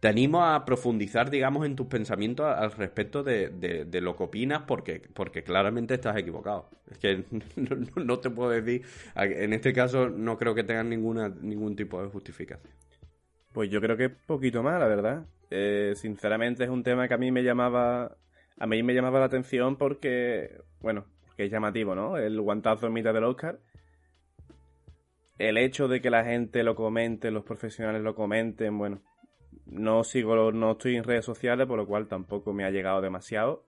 [0.00, 4.24] te animo a profundizar, digamos, en tus pensamientos al respecto de, de- de lo que
[4.24, 5.02] opinas, porque,
[5.44, 6.70] claramente estás equivocado.
[6.90, 7.24] Es que
[7.96, 8.82] no, te puedo decir,
[9.16, 12.72] en este caso no creo que tengan ninguna, ningún tipo de justificación.
[13.52, 15.26] Pues yo creo que poquito más, la verdad.
[15.50, 18.16] Eh, sinceramente es un tema que a mí me llamaba,
[18.58, 22.16] a mí me llamaba la atención porque, bueno, porque es llamativo, ¿no?
[22.16, 23.58] El guantazo en mitad del Oscar.
[25.38, 29.00] El hecho de que la gente lo comente, los profesionales lo comenten, bueno,
[29.70, 33.64] no sigo, no estoy en redes sociales, por lo cual tampoco me ha llegado demasiado.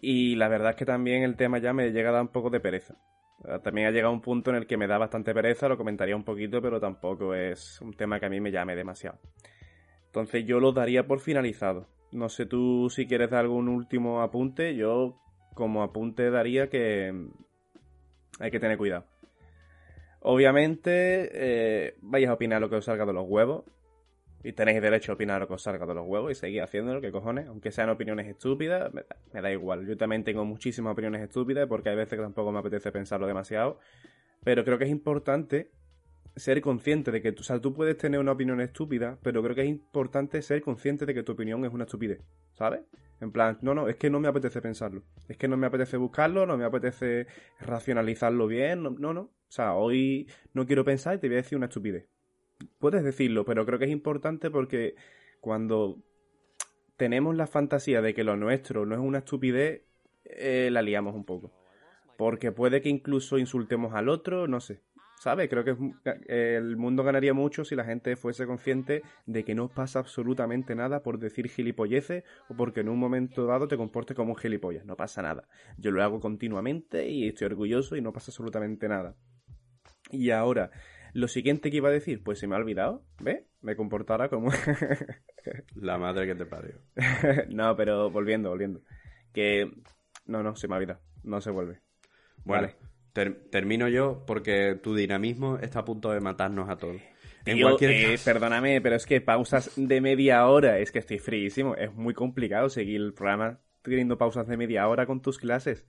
[0.00, 2.50] Y la verdad es que también el tema ya me llega a dar un poco
[2.50, 2.96] de pereza.
[3.62, 6.24] También ha llegado un punto en el que me da bastante pereza, lo comentaría un
[6.24, 9.18] poquito, pero tampoco es un tema que a mí me llame demasiado.
[10.06, 11.86] Entonces yo lo daría por finalizado.
[12.12, 15.16] No sé tú si quieres dar algún último apunte, yo
[15.54, 17.14] como apunte daría que
[18.40, 19.04] hay que tener cuidado.
[20.20, 23.64] Obviamente eh, vais a opinar lo que os salga de los huevos,
[24.42, 27.12] y tenéis derecho a opinar que os salga de los huevos y seguir haciéndolo, que
[27.12, 29.86] cojones, aunque sean opiniones estúpidas, me da, me da igual.
[29.86, 33.78] Yo también tengo muchísimas opiniones estúpidas porque hay veces que tampoco me apetece pensarlo demasiado,
[34.42, 35.70] pero creo que es importante
[36.36, 39.62] ser consciente de que o sea, tú puedes tener una opinión estúpida, pero creo que
[39.62, 42.22] es importante ser consciente de que tu opinión es una estupidez,
[42.52, 42.80] ¿sabes?
[43.20, 45.98] En plan, no, no, es que no me apetece pensarlo, es que no me apetece
[45.98, 47.26] buscarlo, no me apetece
[47.60, 49.20] racionalizarlo bien, no, no.
[49.20, 52.08] O sea, hoy no quiero pensar y te voy a decir una estupidez
[52.78, 54.94] puedes decirlo, pero creo que es importante porque
[55.40, 55.98] cuando
[56.96, 59.82] tenemos la fantasía de que lo nuestro no es una estupidez,
[60.24, 61.52] eh, la liamos un poco.
[62.16, 64.82] Porque puede que incluso insultemos al otro, no sé.
[65.20, 65.50] ¿Sabes?
[65.50, 65.76] Creo que
[66.28, 71.02] el mundo ganaría mucho si la gente fuese consciente de que no pasa absolutamente nada
[71.02, 74.86] por decir gilipolleces o porque en un momento dado te comportes como un gilipollas.
[74.86, 75.46] No pasa nada.
[75.76, 79.14] Yo lo hago continuamente y estoy orgulloso y no pasa absolutamente nada.
[80.10, 80.70] Y ahora,
[81.12, 83.44] lo siguiente que iba a decir, pues se me ha olvidado, ¿ves?
[83.60, 84.50] Me comportara como...
[85.74, 86.80] La madre que te parió.
[87.48, 88.82] no, pero volviendo, volviendo.
[89.32, 89.70] Que...
[90.26, 91.00] No, no, se me ha olvidado.
[91.22, 91.80] No se vuelve.
[92.44, 92.76] Bueno, Vale.
[93.12, 97.00] ter- termino yo porque tu dinamismo está a punto de matarnos a todos.
[97.46, 101.18] En Tío, cualquier eh, perdóname, pero es que pausas de media hora, es que estoy
[101.18, 101.74] fríísimo.
[101.74, 105.86] Es muy complicado seguir el programa teniendo pausas de media hora con tus clases.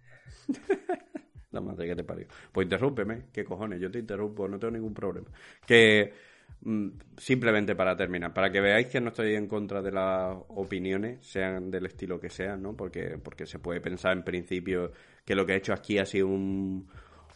[1.52, 2.28] La madre que te parió.
[2.52, 5.28] Pues interrúmpeme, qué cojones, yo te interrumpo, no tengo ningún problema.
[5.66, 6.14] Que
[6.62, 6.88] mm,
[7.18, 11.70] simplemente para terminar, para que veáis que no estoy en contra de las opiniones, sean
[11.70, 12.76] del estilo que sean, ¿no?
[12.78, 14.92] Porque, porque se puede pensar en principio
[15.26, 16.88] que lo que he hecho aquí ha sido un-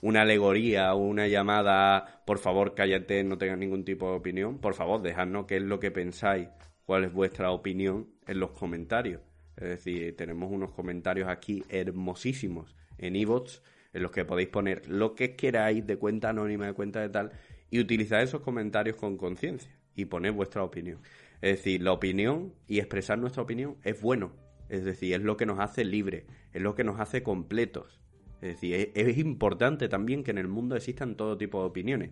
[0.02, 4.60] una alegoría o una llamada, por favor, cállate, no tengas ningún tipo de opinión.
[4.60, 6.48] Por favor, dejadnos qué es lo que pensáis,
[6.86, 9.22] cuál es vuestra opinión en los comentarios.
[9.58, 13.62] Es decir, tenemos unos comentarios aquí hermosísimos en iVoox
[13.96, 17.32] en los que podéis poner lo que queráis de cuenta anónima, de cuenta de tal,
[17.72, 21.00] y utilizar esos comentarios con conciencia y poner vuestra opinión.
[21.42, 24.34] Es decir, la opinión y expresar nuestra opinión es bueno.
[24.68, 28.02] Es decir, es lo que nos hace libres, es lo que nos hace completos.
[28.42, 32.12] Es decir, es, es importante también que en el mundo existan todo tipo de opiniones.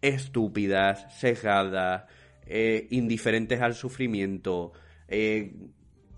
[0.00, 2.04] Estúpidas, sesgadas,
[2.46, 4.72] eh, indiferentes al sufrimiento,
[5.08, 5.52] eh,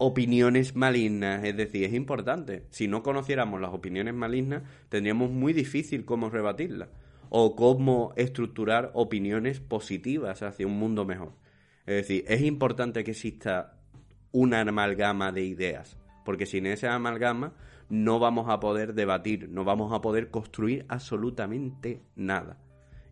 [0.04, 2.66] opiniones malignas, es decir, es importante.
[2.68, 6.90] Si no conociéramos las opiniones malignas, tendríamos muy difícil cómo rebatirlas
[7.30, 11.32] o cómo estructurar opiniones positivas hacia un mundo mejor.
[11.86, 13.78] Es decir, es importante que exista
[14.30, 15.96] una amalgama de ideas,
[16.26, 17.54] porque sin esa amalgama
[17.88, 22.58] no vamos a poder debatir, no vamos a poder construir absolutamente nada.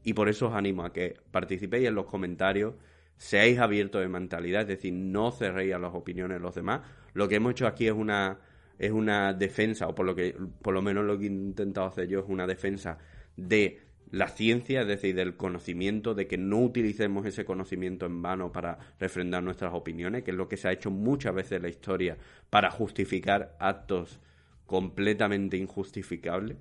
[0.05, 2.75] Y por eso os animo a que participéis en los comentarios,
[3.23, 6.81] seáis abiertos de mentalidad, es decir, no cerréis a las opiniones de los demás.
[7.15, 8.41] Lo que hemos hecho aquí es una
[8.81, 12.09] es una defensa, o por lo que por lo menos lo que he intentado hacer
[12.09, 12.99] yo es una defensa
[13.37, 13.79] de
[14.11, 18.77] la ciencia, es decir, del conocimiento, de que no utilicemos ese conocimiento en vano para
[18.99, 22.19] refrendar nuestras opiniones, que es lo que se ha hecho muchas veces en la historia
[22.51, 24.19] para justificar actos
[24.67, 26.57] completamente injustificables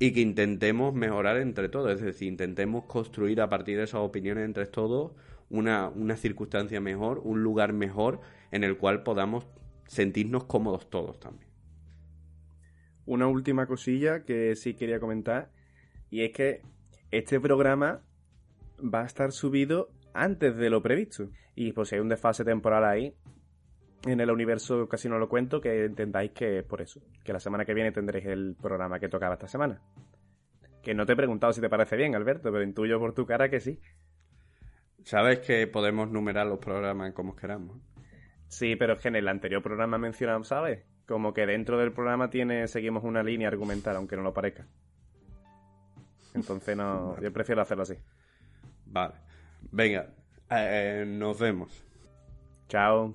[0.00, 4.46] y que intentemos mejorar entre todos, es decir, intentemos construir a partir de esas opiniones
[4.46, 5.12] entre todos
[5.50, 8.20] una, una circunstancia mejor, un lugar mejor
[8.50, 9.46] en el cual podamos
[9.86, 11.50] sentirnos cómodos todos también.
[13.04, 15.50] Una última cosilla que sí quería comentar,
[16.10, 16.62] y es que
[17.10, 18.02] este programa
[18.82, 21.28] va a estar subido antes de lo previsto.
[21.54, 23.14] Y pues si hay un desfase temporal ahí,
[24.06, 27.00] en el universo casi no lo cuento, que entendáis que es por eso.
[27.24, 29.80] Que la semana que viene tendréis el programa que tocaba esta semana.
[30.82, 33.50] Que no te he preguntado si te parece bien, Alberto, pero intuyo por tu cara
[33.50, 33.78] que sí.
[35.04, 37.78] Sabes que podemos numerar los programas como queramos.
[38.48, 40.84] Sí, pero es que en el anterior programa mencionamos, ¿sabes?
[41.06, 44.66] Como que dentro del programa tiene, seguimos una línea argumental, aunque no lo parezca.
[46.34, 47.94] Entonces no, yo prefiero hacerlo así.
[48.86, 49.14] Vale.
[49.70, 50.08] Venga,
[50.50, 51.84] eh, nos vemos.
[52.68, 53.14] Chao.